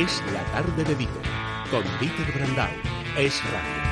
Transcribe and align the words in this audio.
Es 0.00 0.24
la 0.32 0.42
tarde 0.44 0.82
de 0.82 0.94
Dieter, 0.94 1.22
con 1.70 1.82
Dieter 2.00 2.32
Brandau. 2.34 2.70
Es 3.18 3.42
radio. 3.52 3.90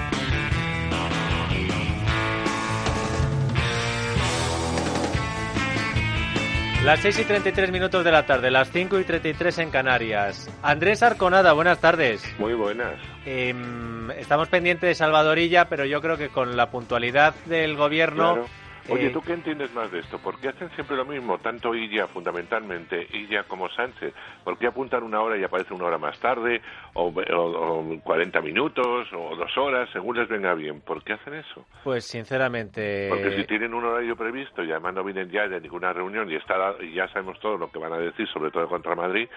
Las 6.83 7.01
6 7.01 7.19
y 7.19 7.25
33 7.25 7.71
minutos 7.71 8.03
de 8.03 8.11
la 8.11 8.25
tarde, 8.25 8.51
las 8.51 8.71
5 8.71 8.99
y 8.99 9.05
33 9.05 9.59
en 9.59 9.71
Canarias. 9.71 10.49
Andrés 10.63 11.03
Arconada, 11.03 11.53
buenas 11.53 11.79
tardes. 11.79 12.25
Muy 12.39 12.55
buenas. 12.55 12.95
Em, 13.27 14.11
estamos 14.13 14.49
pendientes 14.49 14.89
de 14.89 14.95
Salvadorilla, 14.95 15.69
pero 15.69 15.85
yo 15.85 16.01
creo 16.01 16.17
que 16.17 16.31
con 16.31 16.57
la 16.57 16.71
puntualidad 16.71 17.35
del 17.45 17.77
gobierno... 17.77 18.33
Claro. 18.33 18.68
Oye, 18.91 19.07
eh, 19.07 19.11
¿tú 19.11 19.23
qué 19.23 19.33
entiendes 19.35 19.73
más 19.73 19.91
de 19.91 20.01
esto? 20.01 20.19
¿Por 20.19 20.39
qué 20.41 20.49
hacen 20.49 20.71
siempre 20.71 20.97
lo 20.97 21.05
mismo, 21.05 21.39
tanto 21.39 21.75
Illa 21.75 22.07
fundamentalmente, 22.09 23.07
Illa 23.13 23.45
como 23.45 23.69
Sánchez? 23.71 24.15
¿Por 24.45 24.59
qué 24.59 24.67
apuntan 24.69 25.03
una 25.03 25.21
hora 25.21 25.37
y 25.37 25.45
aparece 25.45 25.75
una 25.75 25.85
hora 25.87 25.99
más 25.99 26.19
tarde, 26.21 26.61
o, 26.95 27.09
o- 27.09 27.81
o 27.95 28.01
40 28.03 28.41
minutos, 28.41 29.09
o 29.13 29.37
dos 29.37 29.57
horas, 29.59 29.89
según 29.93 30.17
les 30.17 30.29
venga 30.29 30.55
bien? 30.55 30.81
¿Por 30.81 31.03
qué 31.05 31.15
hacen 31.15 31.35
eso? 31.35 31.67
Pues 31.85 32.05
sinceramente... 32.05 33.09
Porque 33.11 33.37
si 33.37 33.45
tienen 33.45 33.75
un 33.75 33.85
horario 33.85 34.17
previsto 34.17 34.63
y 34.63 34.71
además 34.71 34.95
no 34.95 35.05
vienen 35.05 35.31
ya 35.31 35.49
de 35.49 35.61
ninguna 35.61 35.93
reunión 35.93 36.31
y, 36.31 36.37
está, 36.37 36.75
y 36.81 36.93
ya 36.95 37.09
sabemos 37.09 37.39
todo 37.41 37.57
lo 37.57 37.71
que 37.71 37.79
van 37.79 37.93
a 37.93 37.99
decir, 37.99 38.27
sobre 38.29 38.51
todo 38.51 38.69
contra 38.69 38.95
Madrid, 38.95 39.29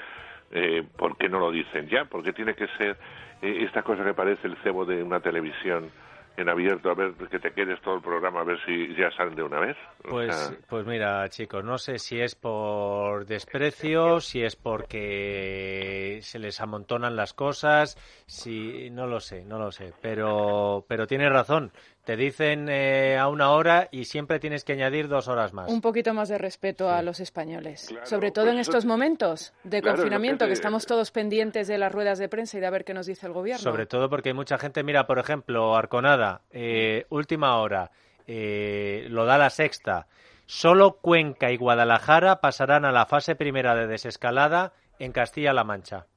eh, 0.52 0.84
¿por 0.98 1.18
qué 1.18 1.30
no 1.30 1.40
lo 1.40 1.52
dicen 1.52 1.88
ya? 1.88 2.06
¿Por 2.06 2.24
qué 2.24 2.34
tiene 2.34 2.54
que 2.56 2.68
ser 2.78 2.98
eh, 3.42 3.64
esta 3.66 3.84
cosa 3.84 4.04
que 4.04 4.14
parece 4.14 4.48
el 4.48 4.58
cebo 4.64 4.86
de 4.86 5.02
una 5.02 5.20
televisión 5.22 5.90
en 6.38 6.50
abierto, 6.50 6.90
a 6.90 6.96
ver 6.96 7.14
que 7.30 7.40
te 7.40 7.52
quedes 7.52 7.80
todo 7.82 7.96
el 7.96 8.02
programa, 8.02 8.42
a 8.42 8.44
ver 8.46 8.58
si 8.66 8.96
ya 8.96 9.12
salen 9.12 9.36
de 9.36 9.44
una 9.44 9.60
vez? 9.60 9.78
O 10.06 10.10
Pues, 10.10 10.36
sea, 10.36 10.58
pues 10.70 10.86
mira, 10.86 11.28
chicos, 11.30 11.64
no 11.64 11.78
sé 11.78 12.00
si 12.00 12.20
es 12.20 12.36
por 12.36 13.26
desprecio, 13.26 14.20
si 14.22 14.42
es 14.44 14.56
porque 14.56 16.20
se 16.22 16.40
les 16.40 16.60
amontonan 16.62 17.16
las 17.16 17.34
cosas, 17.34 17.96
si 18.26 18.90
no 18.90 19.08
lo 19.08 19.20
sé, 19.20 19.44
no 19.46 19.60
lo 19.60 19.72
sé, 19.72 19.94
pero 20.02 20.86
pero 20.88 21.06
tienes 21.08 21.32
razón. 21.32 21.72
Te 22.06 22.16
dicen 22.18 22.68
eh, 22.70 23.16
a 23.20 23.28
una 23.28 23.52
hora 23.52 23.88
y 23.92 24.06
siempre 24.06 24.40
tienes 24.40 24.64
que 24.64 24.74
añadir 24.74 25.08
dos 25.08 25.28
horas 25.28 25.54
más. 25.54 25.70
Un 25.70 25.82
poquito 25.82 26.14
más 26.16 26.30
de 26.30 26.40
respeto 26.40 26.90
a 26.90 27.02
los 27.04 27.20
españoles, 27.20 27.86
Claro, 27.90 28.06
sobre 28.08 28.32
todo 28.32 28.46
pues 28.46 28.56
en 28.56 28.60
estos 28.60 28.86
momentos 28.86 29.54
de 29.64 29.70
Claro, 29.70 29.78
es 29.78 29.84
lo 29.84 29.92
que 29.92 29.96
confinamiento, 30.02 30.46
que, 30.46 30.50
te- 30.50 30.54
estamos 30.54 30.86
todos 30.88 31.12
pendientes 31.12 31.68
de 31.68 31.78
las 31.78 31.92
ruedas 31.92 32.18
de 32.18 32.28
prensa 32.28 32.58
y 32.58 32.60
de 32.60 32.66
a 32.66 32.72
ver 32.72 32.86
qué 32.86 32.96
nos 32.96 33.06
dice 33.06 33.28
el 33.28 33.34
gobierno. 33.34 33.62
Sobre 33.62 33.86
todo 33.86 34.10
porque 34.10 34.30
hay 34.30 34.34
mucha 34.36 34.58
gente, 34.58 34.82
mira, 34.84 35.06
por 35.06 35.20
ejemplo, 35.20 35.76
Arconada, 35.78 36.42
eh, 36.52 37.06
última 37.10 37.58
hora, 37.58 37.92
eh, 38.26 39.06
lo 39.10 39.26
da 39.26 39.38
la 39.38 39.52
sexta. 39.52 40.08
Solo 40.48 40.98
Cuenca 40.98 41.52
y 41.52 41.58
Guadalajara 41.58 42.42
pasarán 42.42 42.84
a 42.84 42.92
la 42.92 43.06
fase 43.06 43.36
primera 43.36 43.76
de 43.76 43.86
desescalada 43.88 44.74
en 44.98 45.12
Castilla-La 45.12 45.64
Mancha. 45.64 46.08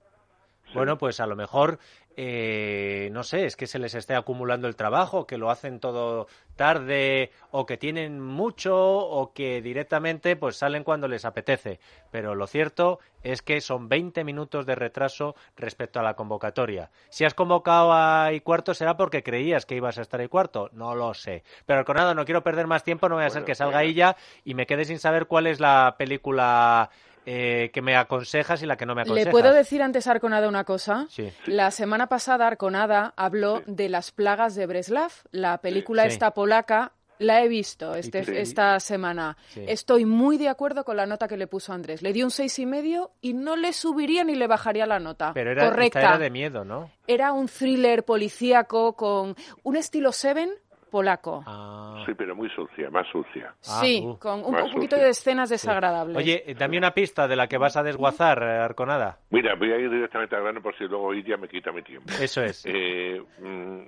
Bueno, 0.73 0.98
pues 0.98 1.21
a 1.21 1.27
lo 1.27 1.37
mejor, 1.37 1.79
eh, 2.17 3.09
no 3.12 3.23
sé, 3.23 3.47
es 3.47 3.57
que 3.57 3.67
se 3.67 3.79
les 3.79 3.95
esté 3.95 4.15
acumulando 4.15 4.69
el 4.69 4.77
trabajo, 4.77 5.27
que 5.27 5.39
lo 5.39 5.51
hacen 5.51 5.81
todo 5.81 6.27
tarde, 6.57 7.31
o 7.51 7.67
que 7.67 7.77
tienen 7.77 8.20
mucho, 8.20 8.77
o 8.77 9.33
que 9.33 9.61
directamente 9.62 10.37
pues 10.37 10.57
salen 10.57 10.85
cuando 10.85 11.09
les 11.09 11.25
apetece. 11.25 11.81
Pero 12.11 12.35
lo 12.35 12.47
cierto 12.47 13.01
es 13.23 13.42
que 13.42 13.61
son 13.61 13.89
20 13.89 14.23
minutos 14.25 14.67
de 14.67 14.75
retraso 14.75 15.35
respecto 15.57 15.98
a 15.98 16.03
la 16.03 16.15
convocatoria. 16.15 16.91
Si 17.09 17.25
has 17.25 17.35
convocado 17.35 17.92
a 17.92 18.33
y 18.33 18.41
cuarto 18.41 18.75
será 18.75 18.97
porque 18.97 19.23
creías 19.23 19.67
que 19.67 19.77
ibas 19.77 19.98
a 19.98 20.03
estar 20.03 20.20
y 20.20 20.29
cuarto, 20.29 20.70
no 20.73 20.95
lo 20.95 21.15
sé. 21.15 21.42
Pero 21.67 21.85
con 21.85 21.97
nada, 21.97 22.15
no 22.15 22.25
quiero 22.25 22.42
perder 22.45 22.67
más 22.67 22.85
tiempo, 22.85 23.09
no 23.09 23.17
voy 23.17 23.25
a 23.25 23.31
ser 23.31 23.41
Bueno, 23.42 23.47
que 23.47 23.55
salga 23.55 23.79
venga. 23.79 23.91
ella 23.91 24.17
y 24.45 24.55
me 24.55 24.67
quede 24.67 24.85
sin 24.85 24.98
saber 24.98 25.27
cuál 25.27 25.47
es 25.47 25.59
la 25.59 25.97
película 25.98 26.91
eh, 27.27 27.70
que 27.72 27.83
me 27.83 27.97
aconsejas 27.97 28.62
y 28.62 28.67
la 28.67 28.77
que 28.77 28.86
no 28.86 28.94
me 28.94 29.03
aconsejas. 29.03 29.27
¿Le 29.27 29.30
puedo 29.30 29.53
decir 29.53 29.83
antes 29.83 30.06
a 30.06 30.12
Arconada 30.12 30.48
una 30.48 30.64
cosa? 30.64 31.06
Sí. 31.11 31.30
La 31.47 31.70
semana 31.70 32.06
pasada 32.08 32.47
Arconada 32.47 33.12
habló 33.17 33.62
de 33.67 33.89
las 33.89 34.11
plagas 34.11 34.55
de 34.55 34.67
Breslav, 34.67 35.11
la 35.30 35.58
película 35.58 36.02
Sí. 36.02 36.08
esta 36.08 36.33
polaca. 36.33 36.92
La 37.20 37.45
he 37.45 37.48
visto 37.48 37.95
este, 37.95 38.24
Sí. 38.24 38.33
esta 38.34 38.80
semana. 38.80 39.36
Sí. 39.51 39.64
Estoy 39.68 40.05
muy 40.05 40.36
de 40.36 40.48
acuerdo 40.48 40.84
con 40.84 40.96
la 40.96 41.07
nota 41.07 41.29
que 41.29 41.36
le 41.36 41.46
puso 41.46 41.73
Andrés. 41.73 42.02
Le 42.02 42.13
di 42.13 42.24
un 42.24 42.33
seis 42.33 42.58
y 42.58 42.67
medio 42.67 43.13
y 43.20 43.34
no 43.34 43.55
le 43.55 43.73
subiría 43.73 44.24
ni 44.24 44.34
le 44.34 44.48
bajaría 44.48 44.84
la 44.84 44.98
nota. 44.98 45.30
Pero 45.33 45.52
era, 45.52 45.63
esta 45.63 45.74
Correcta. 45.77 46.01
era 46.01 46.18
de 46.18 46.30
miedo, 46.30 46.64
¿no? 46.64 46.90
Era 47.07 47.30
un 47.33 47.46
thriller 47.46 48.05
policíaco 48.05 48.95
con 48.95 49.36
un 49.63 49.77
estilo 49.77 50.11
Seven 50.11 50.51
polaco. 50.95 51.43
Ah. 51.45 52.05
Sí, 52.07 52.13
pero 52.15 52.37
muy 52.37 52.49
sucia, 52.51 52.89
más 52.89 53.05
sucia. 53.11 53.53
Ah, 53.67 53.81
sí, 53.83 54.01
uh. 54.01 54.17
con 54.17 54.45
un, 54.45 54.55
un 54.55 54.71
poquito 54.71 54.95
sucia. 54.95 55.05
de 55.07 55.09
escenas 55.11 55.51
desagradables. 55.51 56.17
Oye, 56.17 56.45
eh, 56.47 56.55
dame 56.55 56.79
una 56.79 56.93
pista 56.93 57.27
de 57.27 57.35
la 57.35 57.49
que 57.49 57.59
vas 57.59 57.77
a 57.77 57.83
desguazar, 57.83 58.41
eh, 58.45 58.59
Arconada. 58.59 59.19
Mira, 59.31 59.57
voy 59.57 59.73
a 59.73 59.77
ir 59.77 59.91
directamente 59.91 60.37
al 60.37 60.43
grano 60.45 60.63
por 60.63 60.79
si 60.79 60.85
luego 60.85 61.13
Illa 61.13 61.37
me 61.37 61.49
quita 61.49 61.73
mi 61.73 61.83
tiempo. 61.83 62.13
Eso 62.21 62.45
es. 62.45 62.65
Eh, 62.65 63.21
mm, 63.41 63.81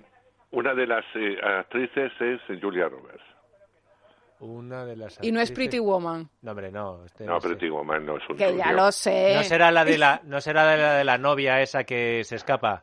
una 0.51 0.75
de 0.75 0.87
las 0.89 1.05
eh, 1.15 1.37
actrices 1.41 2.11
es 2.19 2.41
Julia 2.61 2.89
Roberts. 2.89 3.23
Una 4.41 4.85
de 4.85 4.97
las 4.97 5.23
y 5.23 5.31
no 5.31 5.41
es 5.41 5.53
Pretty 5.53 5.79
Woman. 5.79 6.29
No, 6.43 6.51
hombre, 6.51 6.73
no. 6.73 7.05
este 7.05 7.25
No, 7.25 7.35
no 7.35 7.41
sé. 7.41 7.49
Pretty 7.51 7.69
Woman 7.71 8.05
no 8.05 8.17
es 8.17 8.29
un 8.29 8.37
Que 8.37 8.57
ya 8.57 8.73
lo 8.73 8.91
sé. 8.91 9.37
No 9.37 9.45
será 9.45 9.71
la 9.71 9.85
de 9.85 9.97
la, 9.97 10.21
no 10.25 10.41
será 10.41 10.67
de 10.73 10.77
la 10.77 10.95
de 10.95 11.05
la 11.05 11.19
novia 11.19 11.61
esa 11.63 11.85
que 11.85 12.25
se 12.25 12.35
escapa. 12.35 12.83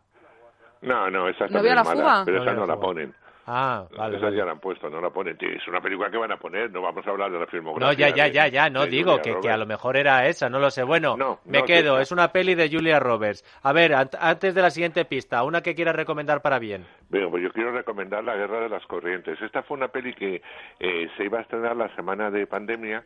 No, 0.82 1.10
no, 1.10 1.28
esa 1.28 1.46
¿No 1.48 1.52
también 1.56 1.62
vio 1.62 1.72
es 1.72 1.76
la 1.76 1.84
mala, 1.84 2.02
fuga? 2.02 2.26
pero 2.26 2.42
esa 2.42 2.54
no 2.54 2.66
la 2.66 2.76
la 2.76 2.80
ponen. 2.80 3.14
Ah, 3.46 3.86
vale. 3.98 4.16
Esa 4.18 4.26
vale. 4.28 4.38
ya 4.38 4.46
la 4.46 4.52
han 4.54 4.60
puesto, 4.60 4.90
no 4.90 5.02
la 5.02 5.10
ponen. 5.10 5.38
Tío, 5.38 5.50
Es 5.50 5.68
una 5.68 5.82
película 5.82 6.10
que 6.10 6.18
van 6.18 6.32
a 6.32 6.38
poner, 6.38 6.72
no 6.72 6.82
vamos 6.82 7.06
a 7.06 7.10
hablar 7.10 7.32
de 7.32 7.40
la 7.40 7.46
filmografía. 7.48 7.88
No, 7.88 7.94
ya, 7.94 8.10
ya, 8.16 8.24
de- 8.26 8.32
ya, 8.32 8.48
ya, 8.48 8.70
no 8.70 8.86
digo 8.86 9.22
que, 9.22 9.38
que 9.42 9.50
a 9.50 9.58
lo 9.58 9.66
mejor 9.66 9.98
era 9.98 10.28
esa, 10.28 10.50
no 10.50 10.60
lo 10.60 10.72
sé. 10.72 10.84
Bueno, 10.84 11.18
No, 11.18 11.40
me 11.46 11.60
no, 11.60 11.66
quedo, 11.66 11.96
que- 11.98 12.04
es 12.04 12.12
una 12.12 12.32
peli 12.32 12.56
de 12.56 12.70
Julia 12.70 13.00
Roberts. 13.00 13.44
A 13.64 13.74
ver, 13.74 13.92
ant- 13.92 14.18
antes 14.20 14.56
de 14.56 14.62
la 14.62 14.70
siguiente 14.70 15.04
pista, 15.06 15.44
una 15.44 15.62
que 15.62 15.76
quieras 15.76 15.96
recomendar 15.96 16.42
para 16.42 16.58
bien. 16.60 16.86
Bueno, 17.10 17.30
pues 17.30 17.44
yo 17.44 17.52
quiero 17.52 17.72
recomendar 17.74 18.24
La 18.24 18.36
Guerra 18.36 18.62
de 18.62 18.70
las 18.70 18.86
Corrientes. 18.86 19.42
Esta 19.42 19.62
fue 19.64 19.78
una 19.78 19.90
peli 19.90 20.14
que 20.14 20.42
eh, 20.80 21.10
se 21.18 21.26
iba 21.26 21.40
a 21.40 21.42
estrenar 21.42 21.76
la 21.76 21.94
semana 21.96 22.32
de 22.32 22.48
pandemia, 22.48 23.04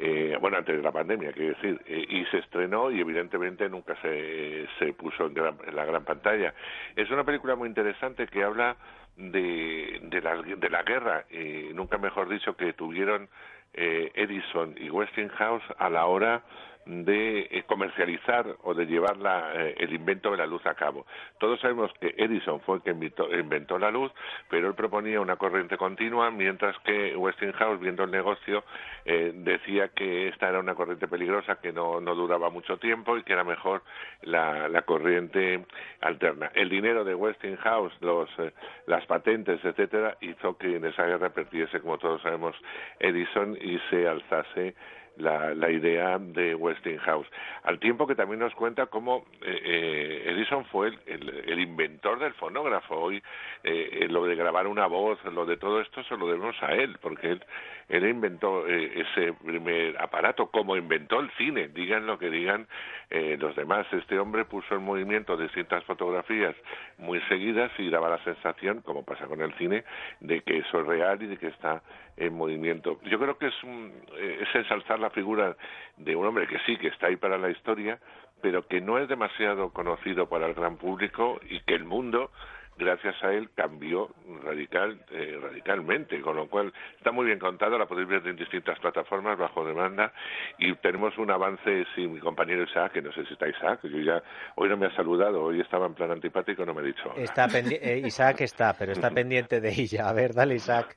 eh, 0.00 0.36
bueno, 0.40 0.58
antes 0.58 0.76
de 0.76 0.82
la 0.82 0.92
pandemia, 0.92 1.32
quiero 1.32 1.54
decir, 1.54 1.80
eh, 1.86 2.04
y 2.08 2.24
se 2.26 2.38
estrenó 2.38 2.90
y 2.92 3.00
evidentemente 3.00 3.68
nunca 3.68 3.96
se, 4.00 4.68
se 4.78 4.92
puso 4.92 5.26
en, 5.26 5.34
gran- 5.34 5.58
en 5.66 5.74
la 5.74 5.84
gran 5.84 6.04
pantalla. 6.04 6.54
Es 6.94 7.10
una 7.10 7.24
película 7.24 7.56
muy 7.56 7.68
interesante 7.68 8.26
que 8.28 8.44
habla 8.44 8.76
de, 9.18 9.98
de, 10.02 10.20
la, 10.22 10.40
de 10.40 10.70
la 10.70 10.82
guerra, 10.82 11.26
y 11.30 11.74
nunca 11.74 11.98
mejor 11.98 12.28
dicho, 12.28 12.56
que 12.56 12.72
tuvieron 12.72 13.28
eh, 13.74 14.10
Edison 14.14 14.74
y 14.78 14.88
Westinghouse 14.88 15.62
a 15.76 15.90
la 15.90 16.06
hora 16.06 16.42
de 16.88 17.40
eh, 17.50 17.64
comercializar 17.66 18.56
o 18.62 18.72
de 18.72 18.86
llevar 18.86 19.18
la, 19.18 19.52
eh, 19.54 19.74
el 19.78 19.92
invento 19.92 20.30
de 20.30 20.38
la 20.38 20.46
luz 20.46 20.64
a 20.66 20.74
cabo. 20.74 21.06
Todos 21.38 21.60
sabemos 21.60 21.92
que 22.00 22.14
Edison 22.16 22.60
fue 22.60 22.76
el 22.76 22.82
que 22.82 22.90
inventó, 22.90 23.32
inventó 23.32 23.78
la 23.78 23.90
luz, 23.90 24.10
pero 24.48 24.68
él 24.68 24.74
proponía 24.74 25.20
una 25.20 25.36
corriente 25.36 25.76
continua, 25.76 26.30
mientras 26.30 26.76
que 26.80 27.14
Westinghouse, 27.14 27.78
viendo 27.78 28.04
el 28.04 28.10
negocio, 28.10 28.64
eh, 29.04 29.32
decía 29.34 29.88
que 29.88 30.28
esta 30.28 30.48
era 30.48 30.60
una 30.60 30.74
corriente 30.74 31.08
peligrosa, 31.08 31.60
que 31.60 31.72
no, 31.72 32.00
no 32.00 32.14
duraba 32.14 32.48
mucho 32.48 32.78
tiempo 32.78 33.18
y 33.18 33.22
que 33.22 33.34
era 33.34 33.44
mejor 33.44 33.82
la, 34.22 34.68
la 34.68 34.82
corriente 34.82 35.66
alterna. 36.00 36.50
El 36.54 36.70
dinero 36.70 37.04
de 37.04 37.14
Westinghouse, 37.14 37.92
los, 38.00 38.30
eh, 38.38 38.52
las 38.86 39.04
patentes, 39.04 39.62
etcétera, 39.62 40.16
hizo 40.22 40.56
que 40.56 40.76
en 40.76 40.86
esa 40.86 41.04
guerra 41.04 41.28
perdiese, 41.28 41.80
como 41.80 41.98
todos 41.98 42.22
sabemos, 42.22 42.56
Edison 42.98 43.58
y 43.60 43.78
se 43.90 44.08
alzase 44.08 44.74
la, 45.18 45.54
la 45.54 45.70
idea 45.70 46.18
de 46.18 46.54
Westinghouse. 46.54 47.26
Al 47.64 47.78
tiempo 47.78 48.06
que 48.06 48.14
también 48.14 48.40
nos 48.40 48.54
cuenta 48.54 48.86
cómo 48.86 49.26
eh, 49.42 49.60
eh, 49.64 50.22
Edison 50.30 50.64
fue 50.66 50.88
el, 51.06 51.28
el- 51.46 51.58
inventor 51.60 52.18
del 52.18 52.32
fonógrafo. 52.34 52.94
Hoy 52.96 53.22
eh, 53.64 53.90
eh, 54.02 54.08
lo 54.08 54.24
de 54.24 54.36
grabar 54.36 54.66
una 54.66 54.86
voz, 54.86 55.18
lo 55.24 55.44
de 55.44 55.56
todo 55.56 55.80
esto 55.80 56.02
se 56.04 56.16
lo 56.16 56.26
debemos 56.26 56.56
a 56.62 56.72
él, 56.74 56.96
porque 57.00 57.32
él, 57.32 57.44
él 57.88 58.08
inventó 58.08 58.66
eh, 58.66 59.02
ese 59.02 59.32
primer 59.34 60.00
aparato, 60.00 60.46
como 60.50 60.76
inventó 60.76 61.20
el 61.20 61.30
cine, 61.32 61.68
digan 61.68 62.06
lo 62.06 62.18
que 62.18 62.30
digan 62.30 62.66
eh, 63.10 63.36
los 63.38 63.54
demás. 63.56 63.86
Este 63.92 64.18
hombre 64.18 64.44
puso 64.44 64.74
en 64.74 64.82
movimiento 64.82 65.36
distintas 65.36 65.84
fotografías 65.84 66.54
muy 66.98 67.20
seguidas 67.22 67.70
y 67.78 67.90
daba 67.90 68.08
la 68.08 68.22
sensación, 68.24 68.80
como 68.82 69.04
pasa 69.04 69.26
con 69.26 69.40
el 69.42 69.52
cine, 69.54 69.84
de 70.20 70.40
que 70.42 70.58
eso 70.58 70.80
es 70.80 70.86
real 70.86 71.22
y 71.22 71.26
de 71.26 71.36
que 71.36 71.48
está 71.48 71.82
en 72.16 72.34
movimiento. 72.34 72.98
Yo 73.04 73.18
creo 73.18 73.38
que 73.38 73.46
es, 73.46 73.62
un, 73.64 73.92
es 74.18 74.52
ensalzar 74.54 74.98
la 74.98 75.07
figura 75.10 75.56
de 75.96 76.16
un 76.16 76.26
hombre 76.26 76.46
que 76.46 76.58
sí, 76.66 76.76
que 76.76 76.88
está 76.88 77.08
ahí 77.08 77.16
para 77.16 77.38
la 77.38 77.50
historia, 77.50 77.98
pero 78.40 78.66
que 78.66 78.80
no 78.80 78.98
es 78.98 79.08
demasiado 79.08 79.70
conocido 79.70 80.28
para 80.28 80.46
el 80.46 80.54
gran 80.54 80.76
público 80.76 81.40
y 81.48 81.60
que 81.60 81.74
el 81.74 81.84
mundo 81.84 82.30
gracias 82.78 83.16
a 83.24 83.32
él 83.32 83.50
cambió 83.56 84.08
radical 84.44 85.00
eh, 85.10 85.36
radicalmente 85.42 86.20
con 86.20 86.36
lo 86.36 86.48
cual 86.48 86.72
está 86.96 87.10
muy 87.10 87.26
bien 87.26 87.40
contado 87.40 87.76
la 87.76 87.86
podéis 87.86 88.08
ver 88.08 88.26
en 88.26 88.36
distintas 88.36 88.78
plataformas 88.78 89.36
bajo 89.36 89.66
demanda 89.66 90.12
y 90.58 90.72
tenemos 90.76 91.18
un 91.18 91.30
avance 91.30 91.84
sin 91.96 92.14
mi 92.14 92.20
compañero 92.20 92.62
Isaac 92.62 92.92
que 92.92 93.02
no 93.02 93.12
sé 93.12 93.26
si 93.26 93.32
está 93.32 93.48
Isaac 93.48 93.80
yo 93.82 93.98
ya 93.98 94.22
hoy 94.54 94.68
no 94.68 94.76
me 94.76 94.86
ha 94.86 94.94
saludado 94.94 95.42
hoy 95.42 95.60
estaba 95.60 95.86
en 95.86 95.94
plan 95.94 96.12
antipático 96.12 96.64
no 96.64 96.72
me 96.72 96.82
ha 96.82 96.84
dicho 96.84 97.10
hola. 97.12 97.24
Está 97.24 97.48
eh, 97.58 98.02
Isaac 98.06 98.42
está, 98.42 98.74
pero 98.78 98.92
está 98.92 99.10
pendiente 99.18 99.60
de 99.60 99.70
ella. 99.70 100.08
A 100.08 100.12
ver, 100.12 100.34
dale, 100.34 100.54
Isaac. 100.54 100.94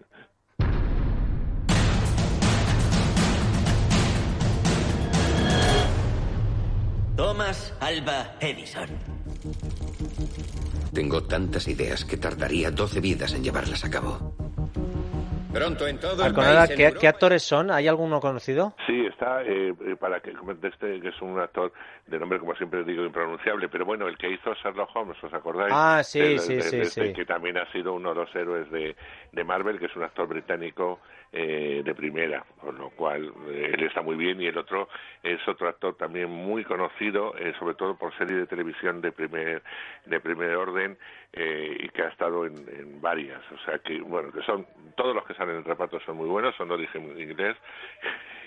Thomas 7.31 7.73
Alba 7.79 8.35
Edison. 8.41 8.89
Tengo 10.93 11.23
tantas 11.23 11.65
ideas 11.69 12.03
que 12.03 12.17
tardaría 12.17 12.71
12 12.71 12.99
vidas 12.99 13.33
en 13.33 13.41
llevarlas 13.41 13.85
a 13.85 13.89
cabo. 13.89 14.35
Pronto 15.53 15.87
en 15.87 15.97
todo 15.97 16.25
el 16.25 16.33
país, 16.33 16.71
¿qué, 16.75 16.93
qué 16.99 17.07
actores 17.07 17.43
son? 17.43 17.71
¿Hay 17.71 17.87
alguno 17.87 18.19
conocido? 18.19 18.73
Sí, 18.85 19.05
está, 19.05 19.43
eh, 19.43 19.69
eh, 19.69 19.95
para 19.97 20.19
que 20.19 20.31
este, 20.31 20.99
que 20.99 21.07
es 21.07 21.21
un 21.21 21.39
actor 21.39 21.71
de 22.07 22.19
nombre, 22.19 22.37
como 22.37 22.53
siempre 22.55 22.83
digo, 22.83 23.05
impronunciable, 23.05 23.69
pero 23.69 23.85
bueno, 23.85 24.09
el 24.09 24.17
que 24.17 24.29
hizo 24.29 24.53
Sherlock 24.55 24.93
Holmes, 24.93 25.15
¿os 25.23 25.33
acordáis? 25.33 25.73
Ah, 25.73 26.01
sí, 26.03 26.19
El- 26.19 26.39
sí, 26.39 26.55
de- 26.55 26.61
sí, 26.63 26.77
de 26.77 26.83
este, 26.83 27.07
sí. 27.07 27.13
Que 27.13 27.25
también 27.25 27.57
ha 27.57 27.71
sido 27.71 27.93
uno 27.93 28.09
de 28.09 28.15
los 28.15 28.35
héroes 28.35 28.69
de, 28.71 28.93
de 29.31 29.43
Marvel, 29.45 29.79
que 29.79 29.85
es 29.85 29.95
un 29.95 30.03
actor 30.03 30.27
británico 30.27 30.99
eh, 31.33 31.81
de 31.83 31.95
primera, 31.95 32.43
con 32.59 32.77
lo 32.77 32.89
cual 32.89 33.31
eh, 33.49 33.71
él 33.73 33.83
está 33.85 34.01
muy 34.01 34.15
bien 34.15 34.41
y 34.41 34.47
el 34.47 34.57
otro 34.57 34.89
es 35.23 35.39
otro 35.47 35.69
actor 35.69 35.95
también 35.95 36.29
muy 36.29 36.63
conocido, 36.65 37.33
eh, 37.37 37.53
sobre 37.59 37.75
todo 37.75 37.95
por 37.95 38.13
serie 38.17 38.37
de 38.37 38.47
televisión 38.47 39.01
de 39.01 39.11
primer, 39.11 39.61
de 40.05 40.19
primer 40.19 40.55
orden 40.55 40.97
eh, 41.33 41.77
y 41.79 41.89
que 41.89 42.01
ha 42.03 42.09
estado 42.09 42.45
en, 42.45 42.55
en 42.69 42.99
varias, 43.01 43.41
o 43.51 43.57
sea 43.65 43.79
que, 43.79 43.99
bueno, 44.01 44.31
que 44.31 44.41
son, 44.43 44.65
todos 44.95 45.15
los 45.15 45.25
que 45.25 45.33
salen 45.35 45.55
en 45.55 45.59
el 45.59 45.65
reparto 45.65 45.99
son 46.01 46.17
muy 46.17 46.27
buenos, 46.27 46.55
son 46.55 46.67
de 46.67 46.73
origen 46.73 47.17
inglés 47.19 47.55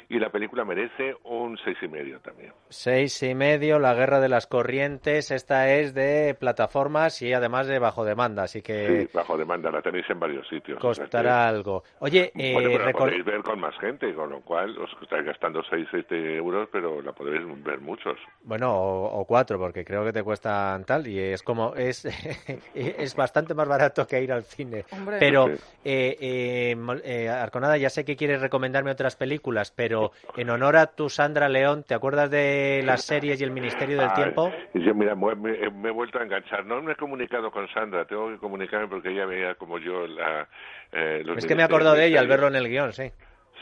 y 0.09 0.19
la 0.19 0.29
película 0.29 0.67
merece 0.67 1.17
un 1.25 1.57
seis 1.65 1.79
y 1.81 1.89
medio 1.89 2.21
también. 2.21 2.53
Seis 2.69 3.23
y 3.23 3.35
medio, 3.35 3.79
La 3.79 3.95
Guerra 3.95 4.21
de 4.21 4.29
las 4.29 4.47
Corrientes. 4.47 5.31
Esta 5.31 5.71
es 5.73 5.95
de 5.95 6.37
plataformas 6.39 7.23
y 7.23 7.33
además 7.33 7.67
de 7.67 7.79
bajo 7.79 8.05
demanda, 8.05 8.43
así 8.43 8.61
que 8.61 8.87
Sí, 9.07 9.09
bajo 9.15 9.39
demanda, 9.39 9.71
la 9.71 9.81
tenéis 9.81 10.05
en 10.11 10.21
varios 10.21 10.47
sitios. 10.49 10.77
o 10.77 10.95
sea 10.95 11.05
que- 11.05 11.11
costará 11.11 11.49
algo. 11.49 11.85
Oye, 12.01 12.33
eh, 12.37 12.53
bueno, 12.53 12.71
pero 12.75 12.87
la 12.87 12.93
podéis 12.93 13.25
ver 13.25 13.43
con 13.43 13.61
más 13.61 13.77
gente, 13.79 14.13
con 14.15 14.31
lo 14.31 14.41
cual 14.41 14.77
os 14.79 14.91
estáis 15.03 15.25
gastando 15.25 15.63
6, 15.69 15.87
7 15.91 16.37
euros, 16.37 16.69
pero 16.73 17.01
la 17.03 17.13
podéis 17.13 17.43
ver 17.65 17.81
muchos. 17.81 18.19
Bueno, 18.43 18.73
o, 18.75 19.21
o 19.21 19.25
cuatro, 19.25 19.59
porque 19.59 19.85
creo 19.85 20.05
que 20.05 20.13
te 20.13 20.23
cuestan 20.23 20.85
tal 20.85 21.07
y 21.07 21.19
es 21.19 21.43
como 21.43 21.75
es 21.75 22.05
es 22.75 23.15
bastante 23.17 23.55
más 23.55 23.69
barato 23.69 24.07
que 24.07 24.23
ir 24.23 24.33
al 24.33 24.45
cine. 24.45 24.85
Hombre. 24.93 25.17
Pero 25.19 25.47
Sí. 25.47 25.53
eh, 25.85 26.17
eh, 26.21 27.01
eh, 27.05 27.29
Arconada, 27.29 27.77
ya 27.77 27.91
sé 27.91 28.05
que 28.05 28.17
quieres 28.17 28.41
recomendarme 28.41 28.91
otras 28.91 29.17
películas, 29.17 29.71
pero 29.71 30.13
en 30.37 30.51
honor 30.51 30.77
a 30.77 30.87
tu 30.87 31.09
Sandra 31.11 31.49
León, 31.49 31.85
¿te 31.87 31.95
acuerdas 31.95 32.31
de 32.31 32.83
las 32.85 33.03
series 33.03 33.41
y 33.41 33.45
el 33.45 33.51
Ministerio 33.51 33.99
del 33.99 34.09
Ah, 34.11 34.15
Tiempo? 34.15 34.51
y 34.75 34.83
yo, 34.83 34.95
mira, 34.95 35.15
me, 35.15 35.35
me- 35.35 35.71
me 35.71 35.89
he 35.89 35.93
vuelto 35.93 36.19
a 36.19 36.23
enganchar. 36.23 36.65
No 36.67 36.81
me 36.83 36.93
he 36.93 36.97
comunicado 36.97 37.51
con 37.51 37.69
Sandra, 37.69 38.05
tengo 38.07 38.29
que 38.31 38.39
comunicarme 38.39 38.89
porque 38.89 39.11
ella 39.11 39.27
veía 39.27 39.55
como 39.57 39.79
yo 39.79 40.07
la... 40.07 40.49
eh, 40.93 41.23
los 41.25 41.39
Es 41.39 41.47
que 41.47 41.55
me 41.55 41.63
he 41.63 41.65
acordado 41.65 41.95
de 41.95 42.07
ella 42.07 42.21
al 42.21 42.29
verlo 42.29 42.49
en 42.49 42.57
el 42.57 42.64
guion, 42.69 42.93
sí. 42.93 43.11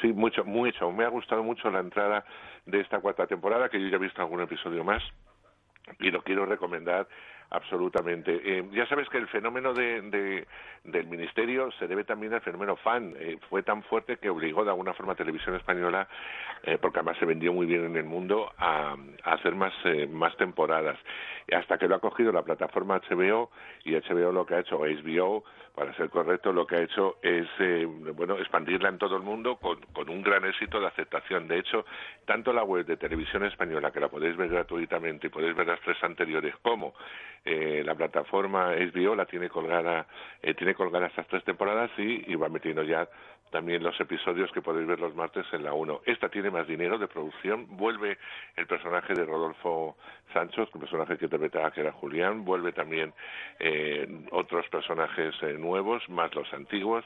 Sí, 0.00 0.12
mucho, 0.12 0.44
mucho. 0.44 0.90
Me 0.90 1.04
ha 1.04 1.08
gustado 1.08 1.43
mucho 1.43 1.70
la 1.70 1.81
entrada 1.81 2.25
de 2.66 2.81
esta 2.81 3.00
cuarta 3.00 3.26
temporada, 3.26 3.69
que 3.69 3.81
yo 3.81 3.88
ya 3.88 3.96
he 3.96 4.00
visto 4.00 4.20
algún 4.20 4.40
episodio 4.40 4.84
más 4.84 5.02
y 5.99 6.10
lo 6.10 6.22
quiero 6.22 6.46
recomendar 6.46 7.06
absolutamente. 7.52 8.40
Eh, 8.44 8.64
ya 8.72 8.87
sabes 8.87 9.08
que 9.08 9.19
el 9.19 9.28
fenómeno 9.28 9.72
de, 9.75 10.00
de- 10.02 10.46
del 10.84 11.06
ministerio 11.06 11.70
se 11.78 11.87
debe 11.87 12.02
también 12.04 12.34
al 12.34 12.40
fenómeno 12.40 12.75
fan. 12.76 13.14
Eh, 13.19 13.38
fue 13.49 13.62
tan 13.62 13.82
fuerte 13.84 14.16
que 14.16 14.28
obligó 14.31 14.64
de 14.64 14.70
alguna 14.70 14.94
forma 14.94 15.12
a 15.12 15.16
Televisión 15.16 15.54
Española, 15.54 16.08
eh, 16.64 16.78
porque 16.81 16.99
además 16.99 17.16
se 17.19 17.26
vendió 17.26 17.52
muy 17.52 17.66
bien 17.66 17.84
en 17.84 17.96
el 17.96 18.04
mundo, 18.04 18.50
a, 18.58 18.96
hacer 19.25 19.54
más, 19.54 19.72
eh, 19.84 20.08
más 20.08 20.37
temporadas. 20.37 20.99
Hasta 21.52 21.78
que 21.78 21.87
lo 21.88 21.96
ha 21.96 22.00
cogido 22.00 22.32
la 22.32 22.43
plataforma 22.43 23.00
HBO 23.08 23.50
y 23.84 23.94
HBO 23.94 24.32
lo 24.32 24.46
que 24.46 24.55
ha 24.55 24.60
hecho, 24.60 24.78
HBO, 24.78 25.44
para 25.75 25.94
ser 25.94 26.08
correcto, 26.10 26.52
lo 26.52 26.66
que 26.66 26.76
ha 26.76 26.82
hecho 26.82 27.16
es 27.22 27.46
bueno 28.14 28.37
expandirla 28.38 28.88
en 28.90 28.98
todo 28.98 29.16
el 29.16 29.22
mundo 29.22 29.56
con, 29.56 29.81
con 29.94 30.08
un 30.10 30.22
gran 30.22 30.44
éxito 30.44 30.78
de 30.81 30.87
aceptación. 30.87 31.48
De 31.48 31.58
hecho, 31.58 31.84
tanto 32.26 32.52
la 32.52 32.62
web 32.62 32.84
de 32.87 32.96
Televisión 32.96 33.44
Española, 33.44 33.90
que 33.90 34.00
la 34.00 34.08
podéis 34.08 34.37
ver 34.37 34.48
gratuitamente 34.50 35.26
y 35.28 35.31
podéis 35.31 35.56
ver 35.56 35.66
las 35.66 35.81
tres 35.81 35.96
anteriores, 36.05 36.55
como 36.62 36.94
eh, 37.44 37.83
la 37.85 37.94
plataforma 37.94 38.71
HBO 38.71 39.17
la 39.17 39.27
tiene 39.27 39.49
colgada, 39.49 40.06
eh, 40.41 40.55
tiene 40.55 40.75
colgadas 40.75 41.11
estas 41.11 41.27
tres 41.27 41.44
temporadas 41.44 41.91
y, 41.99 42.35
va 42.37 42.49
metiendo 42.49 42.83
ya 42.83 43.09
también 43.50 43.83
los 43.83 43.99
episodios 44.00 44.50
que 44.53 44.62
podéis 44.62 44.87
ver 44.87 44.99
los 44.99 45.15
martes 45.15 45.44
en 45.53 45.65
la 45.65 45.75
1. 45.75 46.03
Esta 46.06 46.29
tiene 46.31 46.50
más 46.50 46.67
dinero 46.67 46.99
de 46.99 47.06
producción, 47.06 47.67
vuelve 47.77 48.17
el 48.56 48.67
personaje 48.67 49.12
de 49.12 49.27
Rodolfo 49.27 49.97
Sancho, 50.33 50.62
el 50.62 50.81
personaje 50.81 51.19
que 51.19 51.27
interpretaba 51.27 51.71
que 51.71 51.83
era 51.83 51.93
Julián, 51.93 52.44
vuelve 52.44 52.73
también 52.73 53.12
eh, 53.59 54.06
otros 54.31 54.67
personajes 54.69 55.35
eh, 55.43 55.55
nuevos, 55.59 56.09
más 56.09 56.35
los 56.35 56.50
antiguos, 56.55 57.05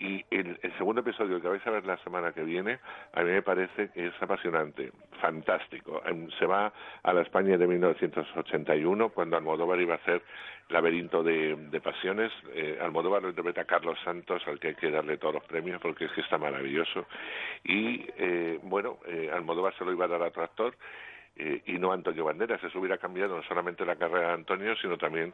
y 0.00 0.24
el, 0.30 0.58
el 0.62 0.78
segundo 0.78 1.00
episodio 1.00 1.40
que 1.40 1.48
vais 1.48 1.66
a 1.66 1.70
ver 1.70 1.84
la 1.84 1.96
semana 1.98 2.32
que 2.32 2.44
viene, 2.44 2.78
a 3.12 3.22
mí 3.22 3.30
me 3.30 3.42
parece 3.42 3.90
que 3.90 4.06
es 4.06 4.14
apasionante, 4.22 4.92
fantástico. 5.20 6.00
Em, 6.06 6.30
Se 6.38 6.46
va 6.46 6.72
a 7.02 7.12
la 7.12 7.22
España 7.22 7.58
de 7.58 7.66
1981, 7.66 9.08
cuando 9.08 9.36
Almodóvar 9.36 9.80
iba 9.80 9.94
a 9.94 9.96
hacer 9.96 10.22
Laberinto 10.68 11.22
de, 11.22 11.56
de 11.56 11.80
Pasiones. 11.80 12.30
Eh, 12.54 12.78
Almodóvar 12.80 13.22
lo 13.22 13.30
interpreta 13.30 13.64
Carlos 13.64 13.98
Santos, 14.04 14.42
al 14.46 14.60
que 14.60 14.68
hay 14.68 14.74
que 14.74 14.90
darle 14.90 15.18
todos 15.18 15.34
los 15.34 15.44
premios 15.44 15.80
porque 15.80 16.04
es 16.04 16.12
que 16.12 16.20
está 16.20 16.38
maravilloso. 16.38 17.06
Y 17.64 18.06
eh, 18.18 18.60
bueno, 18.62 18.98
eh, 19.06 19.30
Almodóvar 19.32 19.74
se 19.76 19.84
lo 19.84 19.92
iba 19.92 20.04
a 20.04 20.08
dar 20.08 20.22
a 20.22 20.28
otro 20.28 20.44
actor 20.44 20.74
eh, 21.38 21.62
y 21.66 21.78
no 21.78 21.92
Antonio 21.92 22.24
Banderas. 22.24 22.62
Eso 22.62 22.78
hubiera 22.78 22.98
cambiado 22.98 23.36
no 23.36 23.42
solamente 23.44 23.86
la 23.86 23.96
carrera 23.96 24.28
de 24.28 24.34
Antonio, 24.34 24.74
sino 24.76 24.98
también 24.98 25.32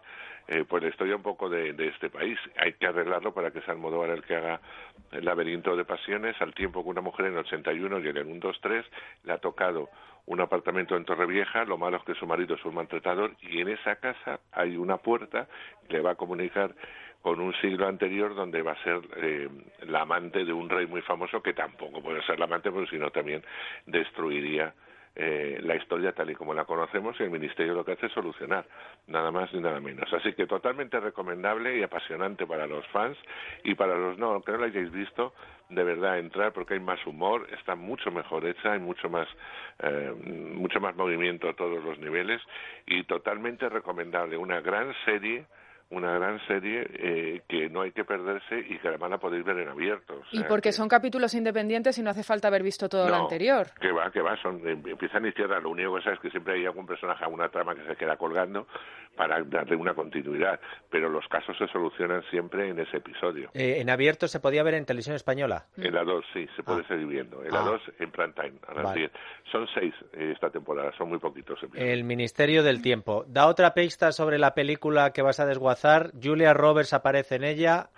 eh, 0.48 0.64
pues 0.68 0.82
la 0.82 0.90
historia 0.90 1.16
un 1.16 1.22
poco 1.22 1.48
de, 1.48 1.74
este 1.78 2.10
país. 2.10 2.38
Hay 2.56 2.74
que 2.74 2.86
arreglarlo 2.86 3.32
para 3.32 3.50
que 3.50 3.60
sea 3.62 3.74
Almodóvar 3.74 4.10
el 4.10 4.22
que 4.22 4.36
haga 4.36 4.60
el 5.12 5.24
laberinto 5.24 5.74
de 5.76 5.84
pasiones, 5.84 6.40
al 6.40 6.54
tiempo 6.54 6.82
que 6.82 6.90
una 6.90 7.00
mujer 7.00 7.26
en 7.26 7.38
81 7.38 8.00
y 8.00 8.08
en 8.08 8.16
el 8.16 8.26
1, 8.26 8.40
2, 8.40 8.58
3 8.60 8.86
le 9.24 9.32
ha 9.32 9.38
tocado 9.38 9.88
un 10.26 10.40
apartamento 10.40 10.96
en 10.96 11.04
Torrevieja, 11.04 11.64
lo 11.64 11.76
malo 11.76 11.98
es 11.98 12.02
que 12.04 12.14
su 12.14 12.26
marido 12.26 12.54
es 12.54 12.64
un 12.64 12.74
maltratador 12.74 13.36
y 13.42 13.60
en 13.60 13.68
esa 13.68 13.96
casa 13.96 14.40
hay 14.52 14.76
una 14.76 14.96
puerta 14.96 15.48
que 15.86 15.94
le 15.94 16.00
va 16.00 16.12
a 16.12 16.14
comunicar 16.14 16.74
con 17.20 17.40
un 17.40 17.54
siglo 17.54 17.86
anterior 17.86 18.34
donde 18.34 18.60
va 18.62 18.72
a 18.72 18.82
ser 18.82 19.00
eh, 19.16 19.48
la 19.86 20.02
amante 20.02 20.44
de 20.44 20.52
un 20.52 20.68
rey 20.68 20.86
muy 20.86 21.00
famoso 21.02 21.42
que 21.42 21.54
tampoco 21.54 22.02
puede 22.02 22.22
ser 22.24 22.38
la 22.38 22.44
amante, 22.44 22.70
porque 22.70 22.90
si 22.90 22.98
no 22.98 23.10
también 23.10 23.42
destruiría 23.86 24.74
eh, 25.16 25.60
la 25.62 25.76
historia 25.76 26.12
tal 26.12 26.30
y 26.30 26.34
como 26.34 26.54
la 26.54 26.64
conocemos 26.64 27.14
y 27.20 27.22
el 27.22 27.30
Ministerio 27.30 27.74
lo 27.74 27.84
que 27.84 27.92
hace 27.92 28.06
es 28.06 28.12
solucionar, 28.12 28.66
nada 29.06 29.30
más 29.30 29.52
ni 29.52 29.60
nada 29.60 29.80
menos. 29.80 30.12
Así 30.12 30.32
que 30.32 30.46
totalmente 30.46 30.98
recomendable 30.98 31.78
y 31.78 31.82
apasionante 31.82 32.46
para 32.46 32.66
los 32.66 32.86
fans 32.88 33.16
y 33.62 33.74
para 33.74 33.96
los 33.96 34.18
no, 34.18 34.42
que 34.42 34.52
no 34.52 34.58
lo 34.58 34.64
hayáis 34.64 34.90
visto, 34.90 35.32
de 35.68 35.84
verdad 35.84 36.18
entrar 36.18 36.52
porque 36.52 36.74
hay 36.74 36.80
más 36.80 37.04
humor, 37.06 37.46
está 37.52 37.74
mucho 37.74 38.10
mejor 38.10 38.44
hecha, 38.44 38.72
hay 38.72 38.80
mucho 38.80 39.08
más, 39.08 39.28
eh, 39.80 40.12
mucho 40.18 40.80
más 40.80 40.96
movimiento 40.96 41.48
a 41.48 41.54
todos 41.54 41.82
los 41.82 41.98
niveles 41.98 42.42
y 42.86 43.04
totalmente 43.04 43.68
recomendable, 43.68 44.36
una 44.36 44.60
gran 44.60 44.92
serie 45.04 45.46
una 45.90 46.12
gran 46.18 46.40
serie 46.46 46.86
eh, 46.94 47.42
que 47.48 47.68
no 47.68 47.82
hay 47.82 47.92
que 47.92 48.04
perderse 48.04 48.58
y 48.68 48.78
que 48.78 48.88
además 48.88 49.10
la 49.10 49.18
podéis 49.18 49.44
ver 49.44 49.58
en 49.58 49.68
abierto. 49.68 50.14
o 50.14 50.22
Y 50.32 50.38
sea 50.38 50.48
porque 50.48 50.70
que- 50.70 50.72
son 50.72 50.88
capítulos 50.88 51.34
independientes 51.34 51.96
y 51.98 52.02
no 52.02 52.10
hace 52.10 52.22
falta 52.24 52.48
haber 52.48 52.62
visto 52.62 52.88
todo 52.88 53.08
lo 53.08 53.16
no, 53.16 53.22
anterior. 53.24 53.68
Que 53.80 53.92
va, 53.92 54.10
que 54.10 54.20
va, 54.20 54.36
son, 54.42 54.66
em- 54.66 54.82
empiezan 54.86 55.24
y 55.26 55.32
cierran. 55.32 55.62
Lo 55.62 55.70
único 55.70 55.94
que 55.96 56.02
sabes 56.02 56.18
es 56.18 56.22
que 56.22 56.30
siempre 56.30 56.54
hay 56.54 56.66
algún 56.66 56.86
personaje, 56.86 57.22
alguna 57.24 57.48
trama 57.48 57.74
que 57.74 57.84
se 57.86 57.96
queda 57.96 58.16
colgando 58.16 58.66
para 59.16 59.42
darle 59.44 59.76
una 59.76 59.94
continuidad. 59.94 60.58
Pero 60.90 61.08
los 61.08 61.26
casos 61.28 61.56
se 61.58 61.68
solucionan 61.68 62.22
siempre 62.30 62.68
en 62.68 62.80
ese 62.80 62.96
episodio. 62.96 63.50
Eh, 63.54 63.76
en 63.80 63.90
abierto 63.90 64.26
se 64.26 64.40
podía 64.40 64.62
ver 64.64 64.74
en 64.74 64.84
televisión 64.86 65.14
española. 65.14 65.66
En 65.76 65.94
la 65.94 66.02
2 66.02 66.24
sí, 66.32 66.48
se 66.56 66.62
puede 66.64 66.80
Ah. 66.82 66.88
seguir 66.88 67.06
viendo. 67.06 67.44
En 67.44 67.52
la 67.52 67.60
Ah. 67.60 67.64
2 67.64 67.82
en 68.00 68.10
prime 68.10 68.32
time, 68.32 68.54
a 68.66 68.74
las 68.74 68.84
Vale. 68.84 69.00
10. 69.00 69.12
Son 69.52 69.68
seis 69.74 69.94
eh, 70.14 70.32
esta 70.34 70.50
temporada, 70.50 70.90
son 70.98 71.10
muy 71.10 71.18
poquitos 71.18 71.62
episodios. 71.62 71.88
El 71.88 72.02
Ministerio 72.04 72.62
del 72.64 72.82
Tiempo. 72.82 73.24
Da 73.28 73.46
otra 73.46 73.74
pista 73.74 74.10
sobre 74.10 74.38
la 74.38 74.54
película 74.54 75.12
que 75.12 75.22
vas 75.22 75.38
a 75.38 75.46
desguazar. 75.46 75.73
Julia 76.22 76.52
Roberts 76.54 76.92
aparece 76.92 77.36
en 77.36 77.44
ella. 77.44 77.88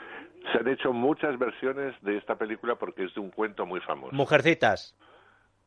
Se 0.53 0.59
han 0.59 0.69
hecho 0.69 0.93
muchas 0.93 1.39
versiones 1.39 1.95
de 2.03 2.17
esta 2.19 2.37
película 2.37 2.77
porque 2.77 3.05
es 3.05 3.15
de 3.15 3.21
un 3.21 3.31
cuento 3.31 3.67
muy 3.67 3.81
famoso. 3.81 4.15
Mujercitas. 4.15 4.95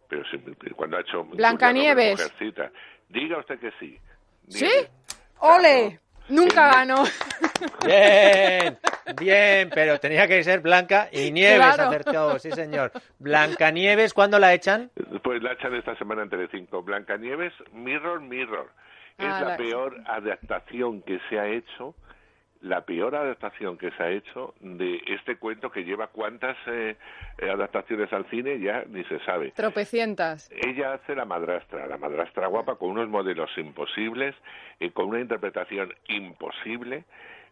Pero 0.08 0.24
sí, 0.32 0.38
cuando 0.76 0.98
ha 0.98 1.02
hecho 1.02 1.24
Blancanieves. 1.26 2.12
Mujercita. 2.20 2.72
Diga 3.10 3.38
usted 3.40 3.60
que 3.60 3.72
sí. 3.80 4.00
¿Sí? 4.48 4.66
Dígame. 4.66 4.90
¡Ole! 5.40 5.88
Claro. 5.90 6.02
Nunca 6.30 6.66
En- 6.68 6.72
ganó. 6.90 7.04
Bien, 7.86 8.78
bien, 9.20 9.70
pero 9.74 10.00
tenía 10.00 10.28
que 10.28 10.44
ser 10.44 10.60
Blanca 10.62 11.10
y 11.12 11.32
Nieves 11.32 11.58
Claro. 11.76 11.84
acertó, 11.90 12.40
sí 12.40 12.52
señor. 12.52 12.92
Blanca 13.18 13.72
Nieves, 13.72 14.14
¿cuándo 14.14 14.38
la 14.40 14.54
echan? 14.54 14.92
Pues 15.24 15.42
la 15.42 15.54
echan 15.54 15.74
esta 15.76 15.96
semana 15.98 16.24
en 16.24 16.30
Telecinco. 16.30 16.84
Blancanieves, 16.84 17.54
Mirror, 17.74 18.22
Mirror. 18.22 18.70
Es 19.20 19.26
Ah, 19.26 19.42
la 19.42 19.48
la- 19.50 19.58
peor 19.58 19.98
adaptación 20.06 21.02
que 21.02 21.20
se 21.30 21.40
ha 21.40 21.48
hecho, 21.48 21.94
la 22.62 22.82
peor 22.86 23.16
adaptación 23.16 23.78
que 23.78 23.92
se 23.92 24.04
ha 24.04 24.10
hecho 24.12 24.54
de 24.62 25.02
este 25.08 25.36
cuento 25.38 25.72
que 25.72 25.84
lleva 25.84 26.08
cuántas 26.08 26.58
eh, 26.68 26.96
eh, 27.38 27.50
adaptaciones 27.50 28.12
al 28.14 28.26
cine 28.30 28.60
ya 28.60 28.84
ni 28.88 29.04
se 29.06 29.20
sabe. 29.26 29.52
Tropecientas. 29.52 30.50
Ella 30.52 30.94
hace 30.94 31.16
la 31.16 31.26
madrastra, 31.26 31.86
la 31.88 31.98
madrastra 31.98 32.48
guapa 32.48 32.76
con 32.76 32.92
unos 32.92 33.08
modelos 33.10 33.50
imposibles, 33.58 34.36
eh, 34.80 34.92
con 34.92 35.08
una 35.08 35.20
interpretación 35.20 35.94
imposible. 36.08 37.04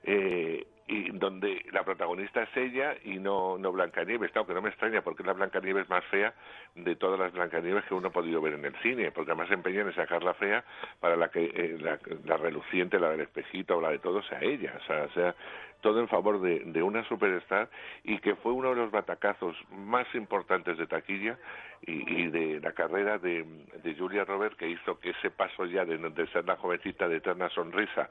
eh, 0.04 0.66
y 0.88 1.12
donde 1.12 1.66
la 1.72 1.84
protagonista 1.84 2.44
es 2.44 2.58
ella 2.58 2.96
y 3.04 3.20
no, 3.20 3.58
no 3.58 3.72
Blancanieves. 3.74 4.32
Claro 4.32 4.48
que 4.48 4.54
no 4.54 4.62
me 4.62 4.70
extraña 4.70 5.02
porque 5.02 5.22
es 5.22 5.28
la 5.28 5.34
Blancanieves 5.34 5.90
más 5.90 6.04
fea 6.06 6.34
de 6.76 6.96
todas 6.96 7.20
las 7.20 7.34
Blancanieves 7.34 7.84
que 7.86 7.94
uno 7.94 8.08
ha 8.08 8.12
podido 8.12 8.42
ver 8.42 8.54
en 8.54 8.64
el 8.64 8.76
cine, 8.78 9.12
porque 9.12 9.32
además 9.32 9.50
se 9.50 9.56
empeñan 9.56 9.88
en 9.88 9.96
sacar 9.96 10.24
la 10.24 10.34
fea 10.34 10.64
para 11.02 11.18
la 11.18 11.30
que 11.30 11.44
eh, 11.44 11.78
la, 11.82 12.00
la, 12.26 12.38
reluciente, 12.38 13.00
la 13.00 13.10
del 13.10 13.22
espejito, 13.22 13.82
la 13.82 13.90
de 13.90 14.00
todo, 14.00 14.22
sea 14.24 14.40
ella. 14.42 14.76
O 14.82 14.86
sea, 14.86 15.08
sea 15.10 15.36
todo 15.82 16.00
en 16.00 16.08
favor 16.08 16.42
de, 16.42 16.62
de, 16.66 16.82
una 16.82 17.04
superstar 17.08 17.70
y 18.04 18.18
que 18.20 18.36
fue 18.36 18.52
uno 18.52 18.70
de 18.70 18.78
los 18.78 18.92
batacazos 18.92 19.56
más 19.72 20.08
importantes 20.16 20.78
de 20.78 20.88
taquilla 20.88 21.38
y, 21.86 22.24
y 22.24 22.28
de 22.30 22.60
la 22.60 22.72
carrera 22.72 23.18
de, 23.20 23.46
de, 23.84 23.96
Julia 23.96 24.26
Robert 24.26 24.58
que 24.58 24.70
hizo 24.70 25.00
que 25.00 25.12
ese 25.12 25.30
paso 25.30 25.66
ya 25.66 25.86
de, 25.86 25.98
de 25.98 26.28
ser 26.28 26.46
la 26.46 26.56
jovencita 26.56 27.08
de 27.08 27.18
eterna 27.18 27.50
sonrisa 27.50 28.10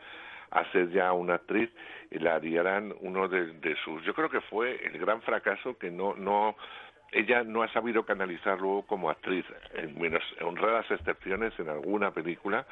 a 0.60 0.72
ser 0.72 0.90
ya 0.90 1.12
una 1.12 1.34
actriz 1.34 1.70
la 2.10 2.36
harían 2.36 2.94
uno 3.00 3.28
de, 3.28 3.52
de, 3.54 3.76
sus 3.84 4.02
yo 4.04 4.14
creo 4.14 4.30
que 4.30 4.40
fue 4.40 4.80
el 4.86 4.98
gran 4.98 5.20
fracaso 5.22 5.76
que 5.76 5.90
no 5.90 6.14
no 6.14 6.56
ella 7.12 7.44
no 7.44 7.62
ha 7.62 7.72
sabido 7.72 8.04
canalizar 8.04 8.60
luego 8.60 8.82
como 8.82 9.10
actriz, 9.10 9.44
en 9.74 9.98
menos 9.98 10.22
honradas 10.40 10.90
excepciones 10.90 11.52
en 11.58 11.68
alguna 11.68 12.10
película 12.10 12.66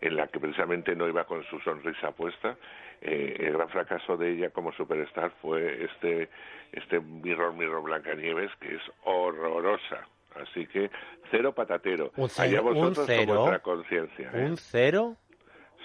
en 0.00 0.16
la 0.16 0.28
que 0.28 0.38
precisamente 0.38 0.94
no 0.94 1.08
iba 1.08 1.24
con 1.24 1.44
su 1.44 1.58
sonrisa 1.60 2.12
puesta. 2.12 2.56
Eh, 3.02 3.36
el 3.40 3.52
gran 3.54 3.68
fracaso 3.68 4.16
de 4.16 4.30
ella 4.32 4.50
como 4.50 4.72
superstar 4.72 5.32
fue 5.42 5.84
este, 5.84 6.28
este 6.72 7.00
Mirror 7.00 7.54
Mirror 7.54 7.82
Blancanieves, 7.82 8.50
que 8.60 8.76
es 8.76 8.82
horrorosa. 9.04 10.06
Así 10.36 10.66
que 10.66 10.90
cero 11.30 11.52
patatero. 11.52 12.12
Un 12.16 12.28
cero, 12.28 12.48
Allá 12.48 12.60
vosotros 12.60 12.98
un 12.98 13.06
cero, 13.06 13.26
con 13.26 13.36
vuestra 13.36 13.58
conciencia. 13.58 14.30
¿eh? 14.32 14.46
¿Un 14.46 14.56
cero? 14.56 15.16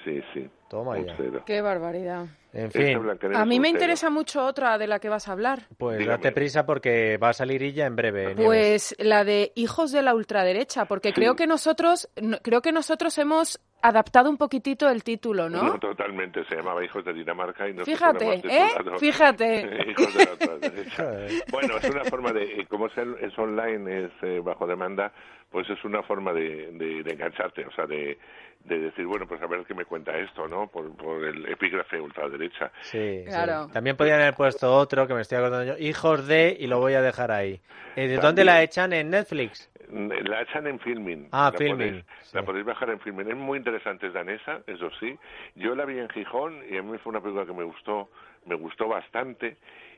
Sí, 0.06 0.22
sí. 0.34 0.50
Toma 0.70 0.98
ya. 1.00 1.16
Qué 1.46 1.62
barbaridad. 1.62 2.26
En 2.54 2.72
fin, 2.72 2.98
A 3.36 3.44
mí 3.44 3.60
me 3.60 3.68
interesa 3.68 4.10
mucho 4.10 4.46
otra 4.46 4.78
de 4.78 4.88
la 4.88 5.00
que 5.00 5.10
vas 5.10 5.28
a 5.28 5.34
hablar. 5.34 5.64
pues 5.78 5.98
Dígame. 5.98 6.18
date 6.18 6.32
prisa 6.32 6.66
porque 6.66 7.18
va 7.18 7.30
a 7.30 7.34
salir 7.34 7.62
ella 7.64 7.86
en 7.86 7.98
breve. 7.98 8.34
Nieves. 8.36 8.46
Pues 8.46 8.96
la 9.00 9.26
de 9.26 9.52
hijos 9.56 9.92
de 9.92 10.02
la 10.02 10.16
ultraderecha, 10.16 10.86
porque 10.86 11.10
Sí. 11.10 11.16
creo 11.16 11.36
que 11.36 11.48
nosotros 11.48 12.08
no- 12.22 12.38
creo 12.42 12.62
que 12.62 12.72
nosotros 12.72 13.18
hemos 13.18 13.60
adaptado 13.88 14.30
un 14.30 14.38
poquitito 14.38 14.90
el 14.90 15.04
título, 15.04 15.50
¿no? 15.50 15.80
totalmente, 15.80 16.44
se 16.46 16.56
llamaba 16.56 16.84
Hijos 16.84 17.04
de 17.06 17.14
Dinamarca 17.14 17.68
y 17.70 17.74
no 17.74 17.86
se 17.86 17.92
Fíjate, 17.92 18.42
¿eh? 18.46 18.68
Fíjate. 19.00 19.86
Hijos 19.92 20.14
de 20.14 20.26
la. 20.26 21.42
Bueno, 21.52 21.78
es 21.78 21.90
una 21.90 22.04
forma 22.06 22.32
de, 22.32 22.44
eh, 22.62 22.66
como 22.68 22.88
es, 22.88 22.98
el- 22.98 23.16
es 23.22 23.38
online, 23.38 24.06
es 24.06 24.12
eh, 24.22 24.40
bajo 24.44 24.66
demanda, 24.68 25.12
pues 25.52 25.70
es 25.70 25.84
una 25.86 26.04
forma 26.04 26.34
de, 26.34 26.72
de, 26.74 27.04
de 27.04 27.12
engancharte, 27.12 27.66
o 27.66 27.72
sea, 27.72 27.86
de, 27.86 28.18
de 28.66 28.80
decir, 28.80 29.06
bueno, 29.06 29.28
pues 29.28 29.42
a 29.42 29.48
ver 29.48 29.64
qué 29.66 29.74
me 29.74 29.86
cuenta 29.86 30.18
esto, 30.18 30.48
¿no? 30.48 30.68
Por, 30.68 30.96
por 30.96 31.24
el 31.24 31.48
epígrafe 31.48 32.00
ultraderecha. 32.02 32.72
Sí, 32.82 33.22
sí. 33.24 33.30
Claro. 33.30 33.68
También 33.72 33.96
podrían 33.96 34.20
haber 34.22 34.34
puesto 34.34 34.74
otro 34.76 35.08
que 35.08 35.14
me 35.14 35.22
estoy 35.22 35.38
acordando 35.38 35.76
yo. 35.76 35.78
Hijos 35.86 36.28
de, 36.28 36.56
y 36.60 36.68
lo 36.68 36.80
voy 36.80 36.94
a 36.96 37.02
dejar 37.02 37.32
ahí. 37.32 37.62
Eh, 37.96 38.08
¿De 38.08 38.18
dónde 38.18 38.44
la 38.44 38.62
echan? 38.64 38.92
¿En 38.92 39.10
Netflix? 39.12 39.70
La 39.92 40.42
echan 40.42 40.68
en 40.68 40.80
filming. 40.80 41.30
Ah, 41.32 41.50
la 41.52 41.58
Filmin, 41.58 41.78
Podéis, 41.78 42.06
sí. 42.22 42.36
La 42.36 42.44
podéis 42.44 42.66
bajar 42.66 42.90
en 42.90 43.00
filming. 43.00 43.30
Es 43.30 43.36
muy 43.38 43.58
interesante, 43.58 44.08
es 44.08 44.14
danesa, 44.14 44.62
eso 44.68 44.90
sí. 45.00 45.18
Yo 45.56 45.76
la 45.76 45.86
vi 45.86 46.00
en 46.00 46.10
Gijón 46.10 46.62
y 46.70 46.78
a 46.78 46.82
mí 46.84 46.98
fue 46.98 47.12
una 47.12 47.22
película 47.22 47.46
que 47.46 47.54
me 47.54 47.64
gustó, 47.64 48.10
me 48.46 48.56
gustó 48.56 48.88
bastante 48.88 49.58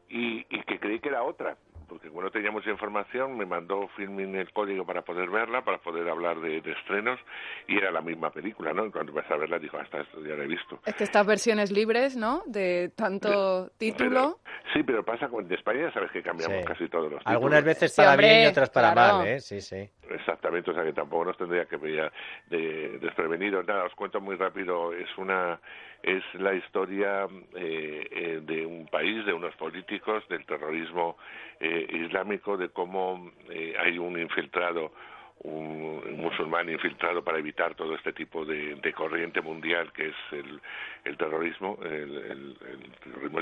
y, 0.09 0.45
y 0.49 0.63
que 0.63 0.79
creí 0.79 0.99
que 0.99 1.09
era 1.09 1.23
otra. 1.23 1.57
Porque 1.87 2.09
como 2.09 2.21
no 2.21 2.31
tenía 2.31 2.51
mucha 2.51 2.69
información, 2.69 3.37
me 3.37 3.45
mandó 3.45 3.87
Filmin 3.95 4.35
el 4.35 4.51
código 4.51 4.85
para 4.85 5.03
poder 5.03 5.29
verla, 5.29 5.61
para 5.63 5.77
poder 5.77 6.09
hablar 6.09 6.39
de, 6.41 6.59
de 6.61 6.71
estrenos, 6.73 7.17
y 7.67 7.77
era 7.77 7.91
la 7.91 8.01
misma 8.01 8.29
película, 8.31 8.73
¿no? 8.73 8.85
Y 8.85 8.91
cuando 8.91 9.11
empecé 9.13 9.33
a 9.33 9.37
verla, 9.37 9.57
dijo, 9.57 9.77
hasta 9.77 10.01
esto 10.01 10.21
ya 10.25 10.35
la 10.35 10.43
he 10.43 10.47
visto. 10.47 10.79
Es 10.85 10.95
que 10.95 11.05
estas 11.05 11.25
versiones 11.25 11.71
libres, 11.71 12.17
¿no? 12.17 12.43
De 12.45 12.91
tanto 12.95 13.69
título. 13.77 14.09
Pero- 14.09 14.39
sí, 14.73 14.83
pero 14.83 15.03
pasa 15.05 15.29
con 15.29 15.47
de 15.47 15.55
España, 15.55 15.91
sabes 15.93 16.11
que 16.11 16.21
cambiamos 16.21 16.57
Sí. 16.59 16.65
casi 16.65 16.89
todos 16.89 17.09
los 17.11 17.21
Algunas 17.25 17.59
títulos. 17.59 17.63
veces 17.65 17.91
Sí, 17.95 18.01
para 18.01 18.11
hombre, 18.11 18.27
bien 18.27 18.43
y 18.43 18.47
otras 18.47 18.69
para 18.69 18.91
claro. 18.93 19.17
mal, 19.19 19.27
¿eh? 19.27 19.39
Sí, 19.39 19.61
sí. 19.61 19.89
Exactamente, 20.09 20.71
o 20.71 20.73
sea 20.73 20.83
que 20.83 20.93
tampoco 20.93 21.25
nos 21.25 21.37
tendría 21.37 21.65
que 21.65 21.77
pillar 21.79 22.11
de 22.49 22.97
desprevenidos. 22.99 23.65
Nada, 23.65 23.85
os 23.85 23.93
cuento 23.95 24.19
muy 24.21 24.35
rápido. 24.35 24.93
Es 24.93 25.07
una 25.17 25.59
es 26.03 26.23
la 26.35 26.53
historia 26.53 27.25
eh, 27.55 28.07
eh, 28.11 28.39
de 28.43 28.65
un 28.65 28.76
país, 28.87 29.25
de 29.25 29.33
unos 29.33 29.55
políticos, 29.55 30.27
del 30.29 30.45
terrorismo 30.45 31.17
eh, 31.59 31.87
islámico, 31.91 32.57
de 32.57 32.69
cómo 32.69 33.31
eh, 33.49 33.75
hay 33.79 33.97
un 33.97 34.19
infiltrado 34.19 34.91
un, 35.43 36.17
musulmán 36.17 36.69
infiltrado 36.69 37.23
para 37.23 37.37
evitar 37.37 37.75
todo 37.75 37.95
este 37.95 38.11
tipo 38.13 38.43
de, 38.43 38.93
corriente 38.93 39.41
mundial 39.41 39.91
que 39.93 40.07
es 40.07 40.15
el, 40.31 40.59
el 41.03 41.17
terrorismo, 41.17 41.77
el, 41.83 41.91
el, 41.91 42.57
el 42.71 42.91
terrorismo 43.03 43.41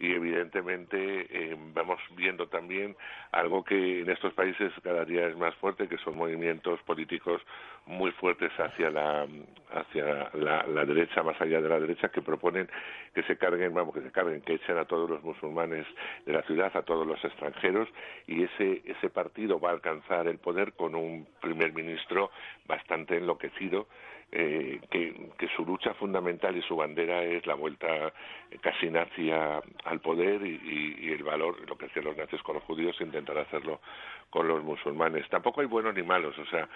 y 0.00 0.12
evidentemente 0.12 1.26
eh, 1.30 1.56
vamos 1.74 1.98
viendo 2.16 2.46
también 2.46 2.96
algo 3.32 3.64
que 3.64 4.00
en 4.02 4.10
estos 4.10 4.32
países 4.32 4.72
cada 4.82 5.04
día 5.04 5.26
es 5.26 5.36
más 5.36 5.54
fuerte, 5.56 5.88
que 5.88 5.98
son 5.98 6.16
movimientos 6.16 6.80
políticos 6.82 7.42
muy 7.86 8.12
fuertes 8.12 8.52
hacia 8.58 8.90
la 8.90 9.26
hacia 9.72 10.30
la, 10.34 10.64
la 10.66 10.84
derecha, 10.84 11.22
más 11.22 11.40
allá 11.40 11.60
de 11.60 11.68
la 11.68 11.80
derecha, 11.80 12.08
que 12.08 12.22
proponen 12.22 12.68
que 13.14 13.22
se 13.24 13.36
carguen, 13.36 13.74
vamos, 13.74 13.94
que 13.94 14.02
se 14.02 14.12
carguen, 14.12 14.40
que 14.42 14.54
echen 14.54 14.78
a 14.78 14.84
todos 14.84 15.10
los 15.10 15.22
musulmanes 15.22 15.86
de 16.24 16.32
la 16.32 16.42
ciudad, 16.42 16.70
a 16.74 16.82
todos 16.82 17.06
los 17.06 17.22
extranjeros, 17.24 17.88
y 18.26 18.44
ese 18.44 18.82
ese 18.84 19.10
partido 19.10 19.58
va 19.58 19.70
a 19.70 19.72
alcanzar 19.72 20.28
el 20.28 20.38
poder 20.38 20.74
con 20.74 20.94
un 20.94 21.26
primer 21.40 21.72
ministro 21.72 22.30
bastante 22.66 23.16
enloquecido 23.16 23.88
eh, 24.30 24.80
que, 24.90 25.30
que 25.38 25.48
su 25.56 25.64
lucha 25.64 25.94
fundamental 25.94 26.54
y 26.54 26.60
su 26.62 26.76
bandera 26.76 27.22
es 27.22 27.46
la 27.46 27.54
vuelta 27.54 28.12
casi 28.60 28.90
nazi 28.90 29.30
al 29.30 30.00
poder 30.00 30.44
y, 30.44 31.12
el 31.12 31.22
valor, 31.22 31.66
lo 31.66 31.78
que 31.78 31.86
hacían 31.86 32.04
los 32.04 32.16
nazis 32.16 32.42
con 32.42 32.56
los 32.56 32.64
judíos, 32.64 33.00
intentar 33.00 33.38
hacerlo 33.38 33.80
con 34.28 34.46
los 34.46 34.62
musulmanes. 34.62 35.26
Tampoco 35.30 35.62
hay 35.62 35.66
buenos 35.66 35.94
ni 35.94 36.02
malos, 36.02 36.38
o 36.38 36.44
sea, 36.46 36.68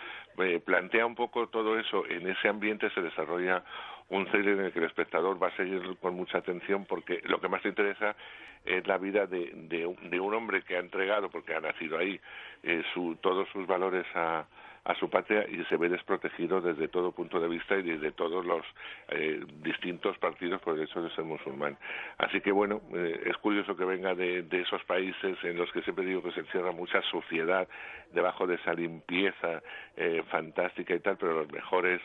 plantea 0.65 1.05
un 1.05 1.15
poco 1.15 1.49
todo 1.49 1.79
eso. 1.79 2.07
En 2.07 2.27
ese 2.27 2.49
ambiente 2.49 2.89
se 2.91 3.03
desarrolla 3.03 3.63
un 4.09 4.25
thriller 4.27 4.59
en 4.59 4.65
el 4.67 4.73
que 4.73 4.79
el 4.79 4.87
espectador 4.87 5.43
va 5.43 5.49
a 5.49 5.57
seguir 5.57 5.83
con 6.01 6.15
mucha 6.15 6.39
atención 6.39 6.87
porque 6.87 7.21
lo 7.25 7.39
que 7.41 7.49
más 7.49 7.63
le 7.65 7.71
interesa 7.71 8.17
es 8.65 8.87
la 8.87 8.97
vida 8.97 9.27
de, 9.27 9.51
de, 9.55 9.95
de 10.09 10.21
un 10.21 10.35
hombre 10.35 10.63
que 10.63 10.77
ha 10.77 10.81
entregado, 10.81 11.29
porque 11.29 11.55
ha 11.55 11.61
nacido 11.61 11.99
ahí, 11.99 12.19
eh, 12.63 12.83
su, 12.95 13.17
todos 13.17 13.49
sus 13.51 13.67
valores 13.67 14.07
a, 14.15 14.47
a 14.85 14.95
su 14.97 15.09
patria 15.09 15.47
y 15.49 15.63
se 15.65 15.77
ve 15.77 15.89
desprotegido 15.89 16.61
desde 16.61 16.89
todo 16.89 17.13
punto 17.13 17.39
de 17.39 17.49
vista 17.49 17.77
y 17.77 17.83
desde 17.83 18.13
todos 18.13 18.45
los 18.45 18.65
eh, 19.09 19.41
distintos 19.63 20.19
partidos 20.19 20.61
por 20.61 20.77
el 20.77 20.85
hecho 20.85 21.03
de 21.03 21.11
ser 21.11 21.25
musulmán. 21.25 21.79
Así 22.19 22.41
que 22.41 22.51
bueno, 22.51 22.81
eh, 22.95 23.23
es 23.27 23.37
curioso 23.37 23.77
que 23.77 23.85
venga 23.85 24.15
de, 24.15 24.43
de 24.43 24.61
esos 24.61 24.83
países 24.85 25.37
en 25.45 25.57
los 25.57 25.71
que 25.73 25.83
siempre 25.83 26.05
digo 26.05 26.23
que 26.23 26.33
se 26.33 26.41
encierra 26.41 26.73
mucha 26.73 27.01
suciedad 27.03 27.69
debajo 28.13 28.47
de 28.47 28.57
esa 28.57 28.75
limpieza 28.75 29.63
eh, 29.97 30.23
fantástica 30.31 30.95
y 30.95 31.01
tal, 31.01 31.17
pero 31.17 31.35
los 31.35 31.53
mejores 31.53 32.01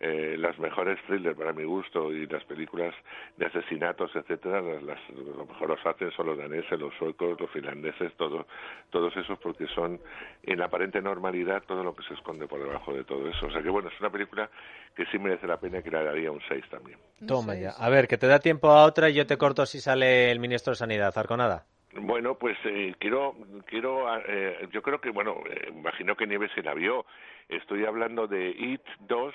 eh, 0.00 0.36
las 0.38 0.58
mejores 0.58 0.98
thrillers 1.06 1.36
para 1.36 1.52
mi 1.52 1.64
gusto 1.64 2.10
y 2.12 2.26
las 2.26 2.42
películas 2.44 2.94
de 3.36 3.46
asesinatos, 3.46 4.10
etcétera, 4.16 4.60
las, 4.62 4.82
las- 4.82 5.10
lo 5.10 5.44
mejor 5.46 5.68
los 5.68 5.86
hacen 5.86 6.10
son 6.12 6.26
los 6.26 6.38
daneses, 6.38 6.78
los 6.80 6.94
suecos, 6.94 7.38
los 7.38 7.50
finlandeses, 7.50 8.12
todos, 8.16 8.46
todos 8.90 9.14
esos 9.16 9.38
porque 9.38 9.66
son 9.68 10.00
en 10.42 10.58
la 10.58 10.64
aparente 10.66 11.00
normalidad 11.02 11.62
todo 11.64 11.84
lo 11.84 11.94
que 11.94 12.02
se 12.04 12.14
esconde 12.14 12.46
por 12.48 12.60
debajo 12.60 12.92
de 12.94 13.04
todo 13.04 13.28
eso. 13.28 13.46
O 13.46 13.50
sea 13.52 13.62
que 13.62 13.68
bueno, 13.68 13.90
es 13.90 14.00
una 14.00 14.10
película 14.10 14.48
que 14.96 15.04
sí 15.06 15.18
merece 15.18 15.46
la 15.46 15.60
pena 15.60 15.82
que 15.82 15.90
le 15.90 16.02
daría 16.02 16.32
un 16.32 16.40
6 16.48 16.64
también. 16.70 16.98
Toma 17.26 17.54
ya. 17.54 17.70
A 17.78 17.88
ver, 17.90 18.08
que 18.08 18.16
te 18.16 18.26
da 18.26 18.38
tiempo 18.40 18.70
a 18.70 18.84
otra 18.86 19.10
y 19.10 19.14
yo 19.14 19.26
te 19.26 19.36
corto 19.36 19.66
si 19.66 19.80
sale 19.80 20.30
el 20.32 20.40
ministro 20.40 20.70
de 20.72 20.76
Sanidad, 20.76 21.12
Arconada. 21.16 21.66
Bueno, 21.92 22.36
pues 22.36 22.56
eh, 22.64 22.94
quiero, 22.98 23.34
quiero, 23.66 24.06
eh, 24.26 24.68
yo 24.72 24.80
creo 24.80 25.00
que, 25.00 25.10
bueno, 25.10 25.42
eh, 25.50 25.68
imagino 25.76 26.14
que 26.16 26.26
Nieves 26.26 26.52
se 26.54 26.62
la 26.62 26.72
vio. 26.72 27.04
Estoy 27.48 27.84
hablando 27.84 28.28
de 28.28 28.48
It 28.50 28.80
2, 29.00 29.34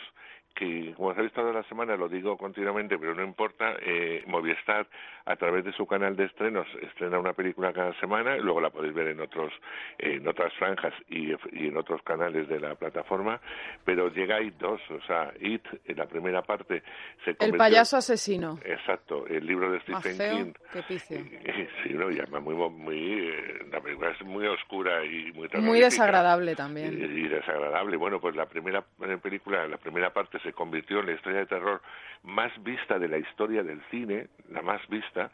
que 0.56 0.94
como 0.96 1.10
os 1.10 1.18
habéis 1.18 1.32
visto 1.32 1.42
toda 1.42 1.54
la 1.54 1.64
semana, 1.64 1.96
lo 1.96 2.08
digo 2.10 2.38
continuamente, 2.38 2.98
pero 2.98 3.14
no 3.14 3.24
importa, 3.24 3.76
eh, 3.82 4.24
Movistar 4.28 4.88
a 5.26 5.36
través 5.36 5.66
de 5.66 5.72
su 5.74 5.86
canal 5.86 6.16
de 6.16 6.26
estrenos 6.26 6.68
estrena 6.82 7.20
una 7.20 7.34
película 7.34 7.74
cada 7.74 7.94
semana, 8.00 8.38
luego 8.38 8.62
la 8.62 8.70
podéis 8.70 8.94
ver 8.94 9.08
en 9.08 9.20
otros, 9.22 9.52
en 9.98 10.28
otras 10.28 10.54
franjas 10.54 10.94
y, 11.10 11.32
y 11.52 11.68
en 11.68 11.78
otros 11.78 12.02
canales 12.04 12.48
de 12.48 12.60
la 12.60 12.76
plataforma, 12.76 13.40
pero 13.84 14.10
llega 14.10 14.42
It 14.42 14.56
2, 14.60 14.82
o 14.92 15.02
sea, 15.02 15.34
It, 15.40 15.66
en 15.86 15.98
la 15.98 16.06
primera 16.06 16.42
parte, 16.42 16.84
se 17.24 17.36
El 17.40 17.56
payaso 17.58 17.98
asesino. 17.98 18.58
Exacto, 18.64 19.26
el 19.28 19.46
libro 19.46 19.72
de 19.72 19.80
Stephen 19.82 20.18
King. 20.18 20.54
que 20.72 20.82
picio. 20.84 21.18
Eh, 21.20 21.68
Sí, 21.84 21.94
no, 21.94 22.10
y 22.12 22.20
además 22.20 22.42
muy, 22.44 22.56
muy, 22.56 23.30
eh, 23.30 23.60
la 23.72 23.82
película 23.82 24.12
es 24.12 24.22
muy 24.24 24.46
oscura 24.48 25.04
y 25.06 25.32
muy 25.34 25.80
desagradable 25.80 26.52
Y, 26.54 26.56
también. 26.56 26.94
y 26.94 27.28
desagradable. 27.28 27.98
Bueno, 27.98 28.20
pues 28.20 28.36
la 28.36 28.46
primera 28.46 28.84
eh, 29.02 29.18
película, 29.22 29.68
la 29.68 29.78
primera 29.78 30.12
parte 30.12 30.40
se 30.46 30.54
convirtió 30.54 31.00
en 31.00 31.08
la 31.08 31.14
historia 31.14 31.40
de 31.40 31.48
terror 31.48 31.82
más 32.24 32.52
vista 32.64 32.98
de 32.98 33.08
la 33.08 33.18
historia 33.18 33.64
del 33.64 33.82
cine, 33.92 34.28
la 34.50 34.62
más 34.62 34.86
vista, 34.88 35.32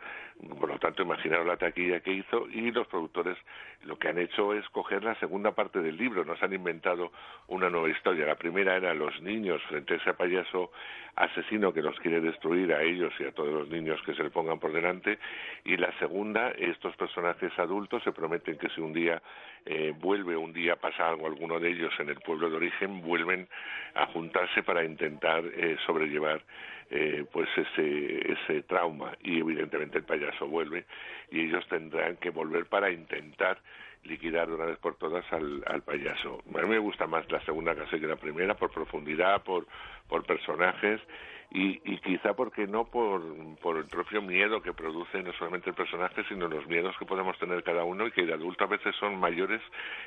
por 0.59 0.69
lo 0.69 0.79
tanto 0.79 1.03
imaginaros 1.03 1.45
la 1.45 1.57
taquilla 1.57 1.99
que 1.99 2.13
hizo 2.13 2.47
y 2.49 2.71
los 2.71 2.87
productores 2.87 3.37
lo 3.83 3.97
que 3.97 4.09
han 4.09 4.19
hecho 4.19 4.53
es 4.53 4.67
coger 4.69 5.03
la 5.03 5.15
segunda 5.15 5.51
parte 5.51 5.81
del 5.81 5.97
libro, 5.97 6.23
nos 6.23 6.41
han 6.43 6.53
inventado 6.53 7.11
una 7.47 7.69
nueva 7.69 7.89
historia. 7.89 8.25
La 8.25 8.35
primera 8.35 8.75
era 8.75 8.93
los 8.93 9.19
niños 9.21 9.61
frente 9.63 9.95
a 9.95 9.97
ese 9.97 10.13
payaso 10.13 10.71
asesino 11.15 11.73
que 11.73 11.81
los 11.81 11.99
quiere 11.99 12.21
destruir 12.21 12.73
a 12.73 12.81
ellos 12.83 13.13
y 13.19 13.23
a 13.23 13.31
todos 13.31 13.51
los 13.51 13.69
niños 13.69 14.01
que 14.03 14.13
se 14.13 14.23
le 14.23 14.29
pongan 14.29 14.59
por 14.59 14.71
delante. 14.71 15.17
Y 15.65 15.77
la 15.77 15.91
segunda, 15.99 16.51
estos 16.51 16.95
personajes 16.95 17.51
adultos 17.57 18.03
se 18.03 18.11
prometen 18.11 18.57
que 18.57 18.69
si 18.69 18.81
un 18.81 18.93
día 18.93 19.21
eh, 19.65 19.93
vuelve, 19.99 20.37
un 20.37 20.53
día 20.53 20.75
pasa 20.75 21.09
algo 21.09 21.27
alguno 21.27 21.59
de 21.59 21.69
ellos 21.69 21.93
en 21.99 22.09
el 22.09 22.19
pueblo 22.19 22.49
de 22.49 22.57
origen, 22.57 23.01
vuelven 23.01 23.47
a 23.95 24.05
juntarse 24.07 24.63
para 24.63 24.83
intentar 24.83 25.43
eh, 25.45 25.77
sobrellevar 25.85 26.41
eh, 26.89 27.25
pues 27.31 27.49
ese, 27.55 28.33
ese 28.33 28.63
trauma. 28.63 29.13
Y 29.23 29.39
evidentemente 29.39 29.97
el 29.97 30.03
payaso 30.03 30.30
vuelve 30.39 30.85
y 31.31 31.41
ellos 31.41 31.67
tendrán 31.67 32.17
que 32.17 32.29
volver 32.29 32.65
para 32.65 32.91
intentar 32.91 33.59
liquidar 34.03 34.47
de 34.47 34.55
una 34.55 34.65
vez 34.65 34.77
por 34.79 34.95
todas 34.95 35.25
al, 35.31 35.63
al 35.67 35.83
payaso. 35.83 36.41
A 36.55 36.61
mí 36.61 36.67
me 36.67 36.79
gusta 36.79 37.07
más 37.07 37.29
la 37.31 37.39
segunda 37.41 37.75
casi 37.75 37.99
que 37.99 38.07
la 38.07 38.15
primera 38.15 38.55
por 38.55 38.71
profundidad, 38.71 39.43
por, 39.43 39.67
por 40.07 40.25
personajes 40.25 40.99
y, 41.53 41.81
y 41.83 41.97
quizá 41.97 42.33
porque 42.33 42.65
no 42.65 42.85
por, 42.85 43.21
por 43.61 43.77
el 43.77 43.85
propio 43.85 44.21
miedo 44.21 44.61
que 44.61 44.73
produce 44.73 45.21
no 45.21 45.33
solamente 45.33 45.69
el 45.69 45.75
personaje 45.75 46.23
sino 46.29 46.47
los 46.47 46.65
miedos 46.65 46.95
que 46.97 47.05
podemos 47.05 47.37
tener 47.39 47.61
cada 47.63 47.83
uno 47.83 48.07
y 48.07 48.11
que 48.11 48.25
de 48.25 48.33
adulto 48.33 48.63
a 48.63 48.67
veces 48.67 48.95
son 48.95 49.19
mayores 49.19 49.61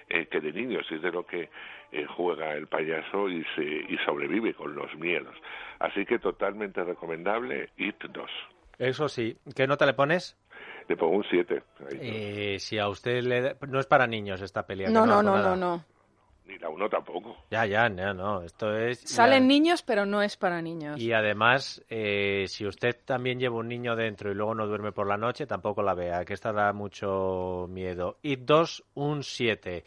eh, 0.08 0.26
que 0.26 0.40
de 0.40 0.52
niños 0.52 0.86
y 0.90 0.94
es 0.94 1.02
de 1.02 1.12
lo 1.12 1.26
que 1.26 1.50
eh, 1.92 2.06
juega 2.06 2.54
el 2.54 2.66
payaso 2.66 3.28
y 3.28 3.44
se 3.54 3.62
y 3.62 3.98
sobrevive 4.06 4.54
con 4.54 4.74
los 4.74 4.94
miedos 4.96 5.36
así 5.80 6.06
que 6.06 6.18
totalmente 6.18 6.82
recomendable 6.82 7.68
It 7.76 8.02
2 8.02 8.30
Eso 8.78 9.08
sí. 9.08 9.36
¿Qué 9.54 9.66
nota 9.66 9.86
le 9.86 9.94
pones? 9.94 10.36
le 10.88 10.96
pongo 10.96 11.16
un 11.16 11.24
7 11.30 11.62
Eh, 11.92 12.56
si 12.58 12.78
a 12.78 12.88
usted 12.88 13.22
le... 13.22 13.40
da- 13.40 13.56
No 13.68 13.80
es 13.80 13.86
para 13.86 14.06
niños 14.06 14.42
esta 14.42 14.66
pelea. 14.66 14.90
No, 14.90 15.06
no, 15.06 15.22
no, 15.22 15.38
no, 15.38 15.56
no. 15.56 15.84
ni 16.46 16.58
la 16.58 16.68
uno 16.68 16.90
tampoco 16.90 17.36
Ya, 17.50 17.64
ya, 17.64 17.88
ya, 17.88 18.12
no. 18.12 18.42
Esto 18.42 18.76
es... 18.76 19.00
Salen 19.00 19.44
ya- 19.44 19.48
niños, 19.48 19.82
pero 19.82 20.04
no 20.04 20.20
es 20.22 20.36
para 20.36 20.60
niños. 20.60 21.00
Y 21.00 21.12
además, 21.12 21.82
eh, 21.88 22.44
si 22.48 22.66
usted 22.66 22.96
también 23.04 23.38
lleva 23.40 23.56
un 23.56 23.68
niño 23.68 23.96
dentro 23.96 24.30
y 24.30 24.34
luego 24.34 24.54
no 24.54 24.66
duerme 24.66 24.92
por 24.92 25.06
la 25.06 25.16
noche, 25.16 25.46
tampoco 25.46 25.82
la 25.82 25.94
vea, 25.94 26.24
que 26.26 26.34
esta 26.34 26.52
da 26.52 26.72
mucho 26.74 27.66
miedo. 27.70 28.18
Y 28.20 28.36
dos, 28.36 28.84
un 28.94 29.22
7. 29.22 29.84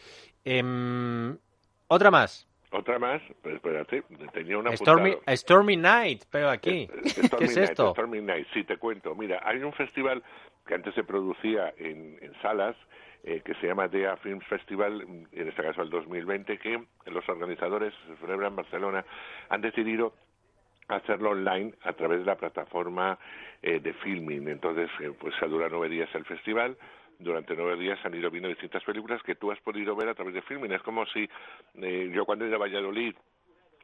otra 1.88 2.10
más. 2.12 2.47
Otra 2.72 3.00
más 3.00 3.22
pues 3.42 3.56
espérate 3.56 4.04
tenía 4.34 4.58
una 4.58 4.76
Stormy, 4.76 5.16
Stormy 5.30 5.78
Night, 5.78 6.24
pero 6.30 6.50
aquí. 6.50 6.88
¿Qué 7.38 7.46
es 7.46 7.58
esto? 7.58 7.92
Stormy 7.92 8.22
Night, 8.22 8.48
sí, 8.54 8.64
te 8.64 8.78
cuento. 8.78 9.16
Mira, 9.16 9.42
hay 9.44 9.64
un 9.64 9.74
festival 9.74 10.24
que 10.66 10.76
antes 10.76 10.94
se 10.94 11.04
producía 11.04 11.74
en, 11.78 12.18
en 12.22 12.34
salas, 12.42 12.76
eh, 13.24 13.42
que 13.44 13.54
se 13.56 13.68
llama 13.68 13.88
DEA 13.88 14.18
Film 14.18 14.42
Festival, 14.42 15.02
en 15.02 15.48
este 15.48 15.64
caso 15.64 15.82
el 15.82 15.90
2020, 15.90 16.58
que 16.60 16.84
los 17.06 17.28
organizadores 17.30 17.94
se 18.08 18.16
celebra 18.18 18.48
en 18.48 18.56
Barcelona, 18.56 19.06
han 19.50 19.62
decidido 19.62 20.14
hacerlo 20.88 21.32
online 21.32 21.74
a 21.84 21.94
través 21.94 22.20
de 22.20 22.26
la 22.26 22.36
plataforma 22.36 23.18
eh, 23.62 23.80
de 23.80 23.94
filming. 23.94 24.48
Entonces, 24.48 24.90
eh, 25.00 25.12
pues 25.20 25.34
se 25.40 25.48
dura 25.48 25.68
nueve 25.70 25.90
días 25.90 26.10
el 26.14 26.26
festival. 26.26 26.78
Durante 27.20 27.56
nueve 27.56 27.78
días 27.78 28.00
han 28.04 28.14
ido 28.14 28.30
viendo 28.30 28.50
distintas 28.50 28.84
películas 28.84 29.22
que 29.24 29.36
tú 29.36 29.52
has 29.52 29.60
podido 29.62 29.96
ver 29.96 30.10
a 30.10 30.14
través 30.14 30.34
de 30.34 30.42
filming. 30.44 30.72
Es 30.72 30.84
como 30.84 31.06
si 31.08 31.28
eh, 31.76 32.12
yo 32.14 32.26
cuando 32.26 32.46
he 32.46 32.48
ido 32.48 32.58
a 32.58 32.60
Valladolid 32.60 33.16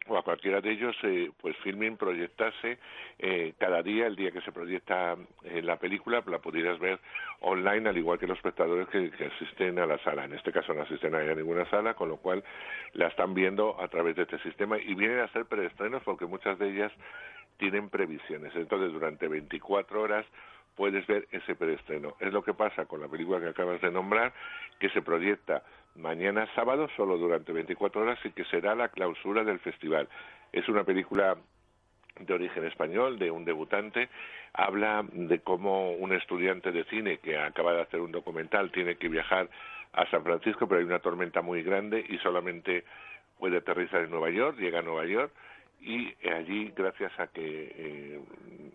o 0.08 0.18
a 0.18 0.24
cualquiera 0.24 0.60
de 0.62 0.72
ellos, 0.72 0.96
eh, 1.04 1.32
pues 1.42 1.56
Filmin 1.58 1.98
proyectase 1.98 2.78
eh, 3.20 3.54
cada 3.58 3.82
día, 3.82 4.08
el 4.08 4.16
día 4.16 4.32
que 4.32 4.42
se 4.42 4.52
proyecta 4.52 5.16
eh, 5.44 5.62
la 5.62 5.78
película, 5.78 6.24
la 6.26 6.40
pudieras 6.40 6.80
ver 6.80 7.00
online, 7.40 7.90
al 7.90 7.98
igual 7.98 8.20
que 8.20 8.28
los 8.28 8.38
espectadores 8.38 8.88
que, 8.90 9.12
que 9.12 9.26
asisten 9.26 9.80
a 9.80 9.86
la 9.86 9.98
sala. 10.00 10.26
En 10.26 10.34
este 10.34 10.52
caso 10.52 10.74
no 10.74 10.82
asisten 10.82 11.16
a 11.16 11.22
ninguna 11.34 11.70
sala, 11.70 11.94
con 11.94 12.10
lo 12.10 12.18
cual 12.18 12.44
la 12.94 13.08
están 13.08 13.34
viendo 13.34 13.80
a 13.82 13.88
través 13.88 14.16
de 14.16 14.24
este 14.24 14.40
sistema 14.40 14.78
y 14.78 14.94
vienen 14.94 15.20
a 15.20 15.28
ser 15.30 15.46
preestrenos 15.46 16.04
porque 16.04 16.26
muchas 16.26 16.60
de 16.60 16.70
ellas 16.70 16.92
tienen 17.58 17.90
previsiones. 17.90 18.54
Entonces, 18.56 18.92
durante 18.92 19.28
24 19.28 20.02
horas 20.02 20.26
puedes 20.76 21.06
ver 21.08 21.28
ese 21.32 21.56
preestreno. 21.56 22.16
Es 22.20 22.34
lo 22.34 22.44
que 22.44 22.54
pasa 22.54 22.86
con 22.86 23.00
la 23.00 23.08
película 23.08 23.40
que 23.40 23.50
acabas 23.50 23.80
de 23.82 23.92
nombrar, 23.92 24.34
que 24.80 24.90
se 24.90 25.02
proyecta 25.02 25.64
mañana 25.96 26.48
sábado 26.56 26.88
solo 26.96 27.18
durante 27.18 27.52
24 27.52 28.02
horas 28.02 28.20
y 28.24 28.32
que 28.32 28.46
será 28.46 28.76
la 28.76 28.90
clausura 28.90 29.44
del 29.44 29.60
festival. 29.60 30.08
Es 30.52 30.68
una 30.70 30.84
película 30.84 31.38
de 32.20 32.34
origen 32.34 32.66
español, 32.66 33.18
de 33.18 33.32
un 33.32 33.46
debutante, 33.46 34.10
habla 34.54 35.04
de 35.12 35.40
cómo 35.40 35.92
un 35.94 36.14
estudiante 36.14 36.72
de 36.72 36.84
cine 36.86 37.18
que 37.18 37.38
acaba 37.38 37.74
de 37.74 37.82
hacer 37.82 38.00
un 38.00 38.12
documental 38.12 38.72
tiene 38.72 38.96
que 38.96 39.10
viajar 39.10 39.50
a 39.94 40.10
San 40.10 40.24
Francisco, 40.24 40.68
pero 40.68 40.80
hay 40.80 40.86
una 40.86 41.00
tormenta 41.00 41.42
muy 41.42 41.64
grande 41.64 42.04
y 42.08 42.18
solamente 42.20 42.84
puede 43.40 43.58
aterrizar 43.58 44.04
en 44.04 44.12
Nueva 44.12 44.30
York, 44.30 44.58
llega 44.60 44.80
a 44.80 44.84
Nueva 44.84 45.06
York 45.06 45.32
y 45.82 46.14
allí, 46.30 46.72
gracias 46.76 47.12
a 47.20 47.28
que 47.28 47.74
eh, 47.76 48.20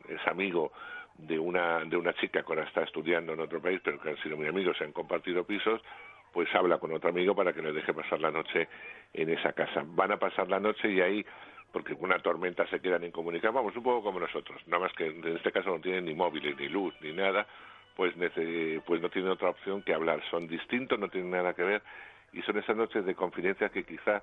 es 0.08 0.26
amigo 0.26 0.72
de 1.16 1.38
una 1.38 1.84
de 1.84 1.96
una 1.96 2.12
chica 2.14 2.42
que 2.42 2.52
ahora 2.52 2.64
está 2.64 2.82
estudiando 2.82 3.32
en 3.32 3.40
otro 3.40 3.60
país, 3.60 3.80
pero 3.82 4.00
que 4.00 4.10
han 4.10 4.22
sido 4.22 4.36
muy 4.36 4.46
amigos, 4.46 4.76
se 4.76 4.84
han 4.84 4.92
compartido 4.92 5.44
pisos, 5.44 5.80
pues 6.32 6.52
habla 6.54 6.78
con 6.78 6.92
otro 6.92 7.10
amigo 7.10 7.34
para 7.34 7.52
que 7.52 7.62
le 7.62 7.72
deje 7.72 7.92
pasar 7.94 8.20
la 8.20 8.30
noche 8.30 8.68
en 9.12 9.30
esa 9.30 9.52
casa. 9.52 9.84
Van 9.86 10.12
a 10.12 10.18
pasar 10.18 10.48
la 10.48 10.60
noche 10.60 10.90
y 10.90 11.00
ahí, 11.00 11.24
porque 11.72 11.94
con 11.94 12.06
una 12.06 12.18
tormenta 12.20 12.66
se 12.68 12.80
quedan 12.80 13.04
incomunicados, 13.04 13.54
vamos, 13.54 13.76
un 13.76 13.82
poco 13.82 14.02
como 14.02 14.20
nosotros, 14.20 14.60
nada 14.66 14.84
más 14.84 14.92
que 14.94 15.06
en 15.06 15.36
este 15.36 15.52
caso 15.52 15.70
no 15.70 15.80
tienen 15.80 16.04
ni 16.04 16.14
móviles, 16.14 16.56
ni 16.58 16.68
luz, 16.68 16.94
ni 17.00 17.12
nada, 17.12 17.46
pues, 17.96 18.14
pues 18.86 19.00
no 19.00 19.08
tienen 19.10 19.30
otra 19.30 19.50
opción 19.50 19.82
que 19.82 19.94
hablar. 19.94 20.22
Son 20.30 20.46
distintos, 20.46 20.98
no 20.98 21.08
tienen 21.08 21.30
nada 21.30 21.54
que 21.54 21.62
ver 21.62 21.82
y 22.32 22.42
son 22.42 22.58
esas 22.58 22.76
noches 22.76 23.04
de 23.04 23.14
confidencia 23.14 23.70
que 23.70 23.84
quizá 23.84 24.22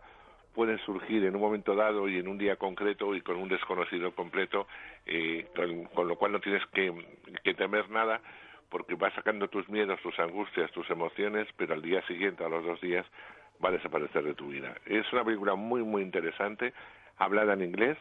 pueden 0.54 0.78
surgir 0.80 1.26
en 1.26 1.36
un 1.36 1.42
momento 1.42 1.76
dado 1.76 2.08
y 2.08 2.18
en 2.18 2.30
un 2.30 2.38
día 2.38 2.56
concreto 2.56 3.14
y 3.14 3.22
con 3.22 3.36
un 3.36 3.50
desconocido 3.50 4.16
completo, 4.16 4.68
eh, 5.06 5.48
con, 5.94 6.08
lo 6.08 6.16
cual 6.16 6.32
no 6.32 6.40
tienes 6.40 6.64
que 6.68 7.54
temer 7.56 7.90
nada 7.90 8.22
porque 8.70 8.96
vas 8.96 9.14
sacando 9.14 9.48
tus 9.48 9.68
miedos, 9.70 10.00
tus 10.02 10.18
angustias, 10.20 10.72
tus 10.72 10.90
emociones, 10.90 11.48
pero 11.58 11.74
al 11.74 11.82
día 11.82 12.06
siguiente, 12.08 12.44
a 12.44 12.50
los 12.50 12.66
dos 12.66 12.82
días, 12.82 13.06
va 13.64 13.70
a 13.70 13.74
desaparecer 13.74 14.24
de 14.24 14.34
tu 14.34 14.50
vida. 14.50 14.76
Es 14.86 15.12
una 15.14 15.24
película 15.24 15.56
muy, 15.56 15.84
muy 15.84 16.02
interesante, 16.02 16.74
hablada 17.18 17.54
en 17.54 17.62
inglés, 17.62 17.98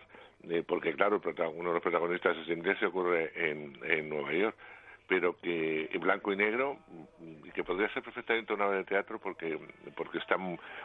eh, 0.49 0.63
porque 0.67 0.95
claro, 0.95 1.21
uno 1.55 1.69
de 1.69 1.75
los 1.75 1.83
protagonistas 1.83 2.37
es 2.39 2.49
inglés 2.49 2.79
y 2.81 2.85
ocurre 2.87 3.33
en, 3.35 3.79
en 3.85 4.09
Nueva 4.09 4.33
York, 4.33 4.57
pero 5.07 5.37
que 5.37 5.91
en 5.93 6.01
blanco 6.01 6.33
y 6.33 6.37
negro 6.37 6.79
y 7.45 7.51
que 7.51 7.63
podría 7.63 7.93
ser 7.93 8.03
perfectamente 8.03 8.55
una 8.55 8.67
obra 8.67 8.79
de 8.79 8.85
teatro 8.85 9.19
porque 9.19 9.59
porque 9.97 10.19
está 10.19 10.37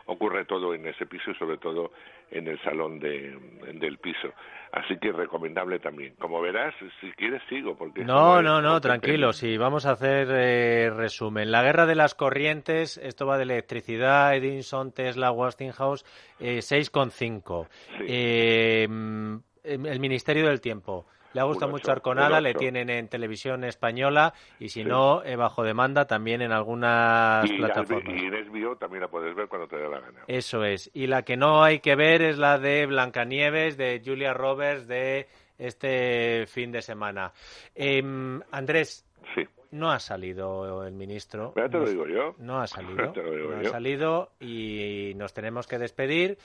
ocurre 0.05 0.45
todo 0.45 0.73
en 0.73 0.85
ese 0.87 1.05
piso 1.05 1.31
y 1.31 1.35
sobre 1.35 1.57
todo 1.57 1.91
en 2.31 2.47
el 2.47 2.61
salón 2.61 2.99
de, 2.99 3.37
del 3.73 3.97
piso 3.97 4.33
así 4.71 4.97
que 4.97 5.11
recomendable 5.11 5.79
también 5.79 6.15
como 6.19 6.41
verás 6.41 6.75
si 6.99 7.11
quieres 7.13 7.41
sigo 7.49 7.77
porque 7.77 8.03
No, 8.03 8.41
no, 8.41 8.61
no, 8.61 8.81
tranquilo. 8.81 9.33
Sí, 9.33 9.57
vamos 9.57 9.85
a 9.85 9.91
hacer 9.91 10.27
eh, 10.31 10.89
resumen. 10.89 11.51
La 11.51 11.63
guerra 11.63 11.85
de 11.85 11.95
las 11.95 12.15
corrientes, 12.15 12.97
esto 12.97 13.25
va 13.25 13.37
de 13.37 13.43
electricidad, 13.43 14.35
Edison, 14.35 14.91
Tesla, 14.91 15.31
Westinghouse, 15.31 16.05
eh, 16.39 16.59
6,5. 16.59 17.67
Sí. 17.69 18.05
Eh, 18.07 18.87
mm, 18.89 19.37
el 19.63 19.99
Ministerio 19.99 20.47
del 20.47 20.61
Tiempo. 20.61 21.05
Le 21.33 21.41
ha 21.41 21.43
gustado 21.43 21.67
Un 21.67 21.73
mucho 21.73 21.83
ocho, 21.83 21.91
Arconada, 21.91 22.41
le 22.41 22.53
tienen 22.53 22.89
en 22.89 23.07
televisión 23.07 23.63
española 23.63 24.33
y 24.59 24.69
si 24.69 24.81
Sí. 24.83 24.85
no, 24.85 25.23
eh, 25.23 25.35
bajo 25.35 25.63
demanda 25.63 26.05
también 26.05 26.41
en 26.41 26.51
algunas 26.51 27.49
y, 27.49 27.57
plataformas. 27.57 28.15
y 28.15 28.25
en 28.25 28.33
HBO 28.33 28.75
también 28.77 29.01
la 29.01 29.07
puedes 29.09 29.35
ver 29.35 29.47
cuando 29.47 29.67
te 29.67 29.77
dé 29.77 29.89
la 29.89 29.99
gana 29.99 30.23
Eso 30.27 30.63
es. 30.63 30.89
Y 30.93 31.07
la 31.07 31.23
que 31.23 31.37
no 31.37 31.63
hay 31.63 31.79
que 31.79 31.95
ver 31.95 32.21
es 32.21 32.37
la 32.37 32.57
de 32.57 32.85
Blancanieves, 32.85 33.77
de 33.77 34.01
Julia 34.03 34.33
Roberts, 34.33 34.87
de 34.87 35.27
este 35.57 36.45
fin 36.47 36.71
de 36.71 36.81
semana. 36.81 37.31
Em, 37.75 38.41
Andrés, 38.51 39.05
sí 39.35 39.47
no 39.71 39.91
ha 39.91 39.99
salido 39.99 40.85
el 40.85 40.93
ministro. 40.93 41.53
ya 41.55 41.69
te 41.69 41.77
lo 41.77 41.87
digo 41.87 42.07
yo 42.07 42.35
No 42.39 42.59
ha 42.59 42.67
salido. 42.67 43.11
Te 43.13 43.23
lo 43.23 43.31
digo 43.31 43.51
no 43.51 43.59
ha 43.59 43.63
salido 43.65 44.31
y 44.39 45.13
nos 45.15 45.33
tenemos 45.33 45.67
que 45.67 45.77
despedir. 45.77 46.37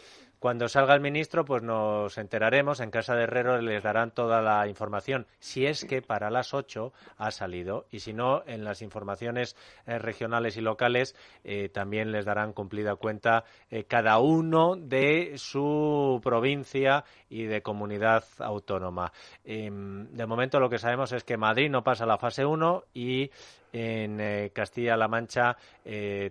Cuando 0.45 0.69
salga 0.69 0.93
el 0.93 1.01
ministro, 1.01 1.47
pues 1.47 1.63
nos 1.63 2.19
enteraremos. 2.19 2.81
En 2.81 2.91
casa 2.91 3.15
de 3.15 3.23
Herrero 3.23 3.63
les 3.63 3.83
darán 3.83 4.11
toda 4.11 4.43
la 4.43 4.69
información. 4.69 5.27
Si 5.39 5.65
es 5.65 5.87
que 5.87 6.03
para 6.03 6.29
las 6.29 6.53
8 6.53 6.93
ha 7.17 7.31
salido. 7.31 7.87
Y 7.91 8.01
si 8.01 8.13
no, 8.13 8.43
en 8.47 8.63
las 8.63 8.83
informaciones 8.83 9.57
eh, 9.87 9.99
regionales 9.99 10.59
y 10.59 10.61
locales 10.61 11.17
eh, 11.45 11.71
también 11.71 12.13
les 12.13 12.27
darán 12.27 12.53
cumplida 12.53 12.95
cuenta 12.97 13.45
eh, 13.71 13.85
cada 13.85 14.19
uno 14.19 14.77
de 14.77 15.39
su 15.39 16.21
provincia 16.23 17.07
y 17.31 17.45
de 17.45 17.63
comunidad 17.63 18.25
autónoma. 18.41 19.15
Em, 19.47 20.11
de 20.11 20.27
momento 20.27 20.61
lo 20.61 20.69
que 20.69 20.77
sabemos 20.77 21.13
es 21.13 21.25
que 21.25 21.39
Madrid 21.39 21.71
no 21.71 21.83
pasa 21.83 22.05
la 22.05 22.19
fase 22.19 22.45
1 22.45 22.85
y 22.93 23.31
en 23.73 24.51
Castilla-La 24.51 25.09
Mancha 25.09 25.57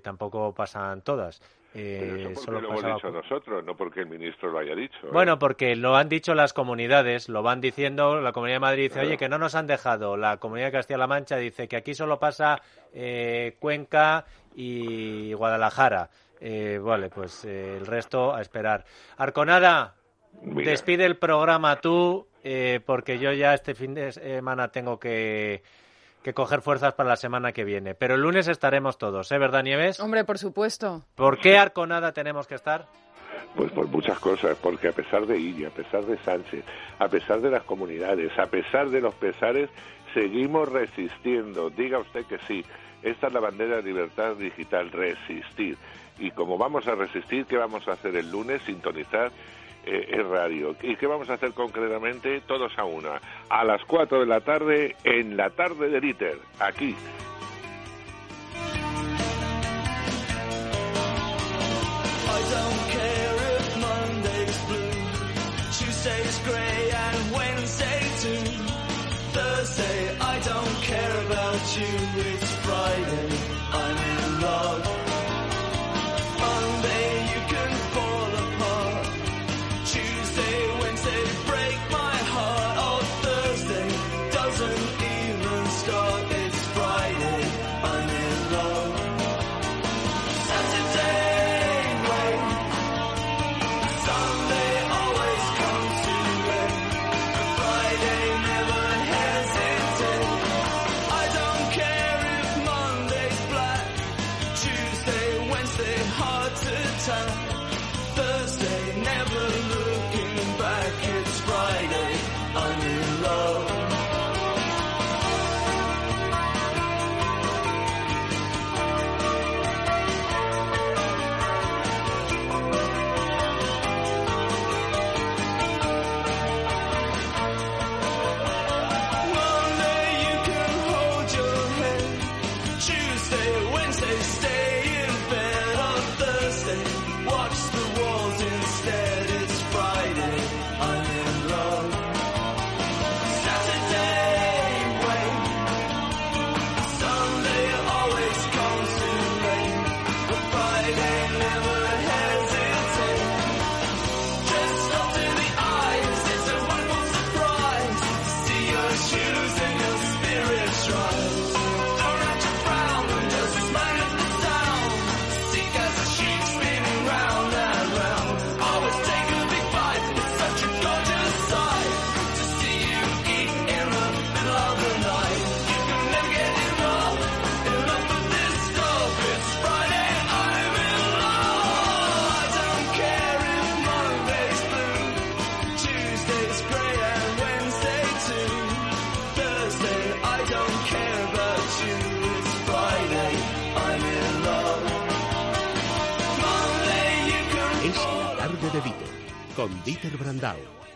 tampoco 0.01 0.53
pasan 0.53 1.01
todas. 1.01 1.41
Pero 1.73 2.15
eso 2.15 2.23
porque 2.29 2.35
solo 2.35 2.61
lo 2.61 2.67
hemos 2.69 2.81
pasaba 2.81 2.95
dicho 2.95 3.07
con- 3.07 3.17
nosotros, 3.17 3.63
no 3.65 3.75
porque 3.75 3.99
el 4.01 4.05
ministro 4.07 4.51
lo 4.51 4.59
haya 4.59 4.75
dicho. 4.75 4.97
¿eh? 5.03 5.09
Bueno, 5.11 5.39
porque 5.39 5.75
lo 5.75 5.95
han 5.95 6.07
dicho 6.09 6.35
las 6.35 6.53
comunidades, 6.53 7.29
lo 7.29 7.41
van 7.41 7.61
diciendo, 7.61 8.21
la 8.21 8.31
Comunidad 8.31 8.57
de 8.57 8.59
Madrid 8.61 8.83
dice, 8.83 8.93
Claro. 8.93 9.07
oye, 9.07 9.17
que 9.17 9.29
no 9.29 9.37
nos 9.39 9.55
han 9.55 9.65
dejado, 9.67 10.15
la 10.15 10.37
Comunidad 10.37 10.67
de 10.67 10.71
Castilla-La 10.73 11.07
Mancha 11.07 11.37
dice 11.37 11.67
que 11.67 11.75
aquí 11.77 11.93
solo 11.95 12.19
pasa 12.19 12.61
eh, 12.93 13.55
Cuenca 13.59 14.25
y 14.55 15.33
Guadalajara. 15.33 16.09
Eh, 16.39 16.79
vale, 16.81 17.09
pues 17.09 17.45
eh, 17.45 17.77
el 17.77 17.85
resto 17.87 18.35
a 18.35 18.41
esperar. 18.41 18.85
Arconada, 19.17 19.95
Mira. 20.41 20.71
despide 20.71 21.05
el 21.05 21.17
programa 21.17 21.79
tú, 21.79 22.27
eh, 22.43 22.81
porque 22.85 23.17
yo 23.17 23.31
ya 23.31 23.53
este 23.53 23.73
fin 23.73 23.93
de 23.93 24.11
semana 24.11 24.67
tengo 24.67 24.99
que, 24.99 25.63
que 26.23 26.33
coger 26.33 26.61
fuerzas 26.61 26.93
para 26.93 27.09
la 27.09 27.15
semana 27.15 27.51
que 27.51 27.63
viene. 27.63 27.93
Pero 27.93 28.15
el 28.15 28.21
lunes 28.21 28.47
estaremos 28.47 28.97
todos, 28.97 29.31
¿eh? 29.31 29.37
¿Verdad, 29.37 29.63
Nieves? 29.63 29.99
Hombre, 29.99 30.23
por 30.23 30.37
supuesto. 30.39 31.03
¿Por 31.15 31.39
qué 31.39 31.57
Arconada 31.57 32.13
tenemos 32.13 32.47
que 32.47 32.55
estar? 32.55 32.87
Pues 33.55 33.71
por 33.71 33.87
muchas 33.87 34.17
cosas, 34.19 34.57
porque 34.61 34.87
a 34.87 34.93
pesar 34.93 35.27
de 35.27 35.37
Illa, 35.37 35.67
a 35.67 35.71
pesar 35.71 36.03
de 36.05 36.17
Sánchez, 36.19 36.63
a 36.97 37.07
pesar 37.07 37.41
de 37.41 37.51
las 37.51 37.63
comunidades, 37.63 38.31
a 38.39 38.47
pesar 38.47 38.89
de 38.89 39.01
los 39.01 39.13
pesares, 39.15 39.69
seguimos 40.13 40.69
resistiendo. 40.69 41.69
Diga 41.69 41.99
usted 41.99 42.25
que 42.25 42.39
sí. 42.47 42.63
Esta 43.03 43.27
es 43.27 43.33
la 43.33 43.41
bandera 43.41 43.75
de 43.77 43.83
libertad 43.83 44.35
digital, 44.35 44.91
resistir. 44.91 45.77
Y 46.17 46.31
como 46.31 46.57
vamos 46.57 46.87
a 46.87 46.95
resistir, 46.95 47.45
¿qué 47.45 47.57
vamos 47.57 47.87
a 47.87 47.93
hacer 47.93 48.15
el 48.15 48.31
lunes? 48.31 48.61
Sintonizar 48.63 49.31
eh, 49.85 50.09
el 50.11 50.29
radio. 50.29 50.75
¿Y 50.81 50.95
qué 50.95 51.07
vamos 51.07 51.29
a 51.29 51.33
hacer 51.33 51.53
concretamente? 51.53 52.41
Todos 52.41 52.77
a 52.77 52.85
una. 52.85 53.21
A 53.49 53.63
las 53.63 53.83
4 53.85 54.21
de 54.21 54.25
la 54.25 54.41
tarde, 54.41 54.95
en 55.03 55.37
la 55.37 55.49
tarde 55.49 55.89
de 55.89 56.07
ITER, 56.07 56.37
aquí. 56.59 56.95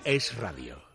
Es 0.08 0.34
radio. 0.38 0.78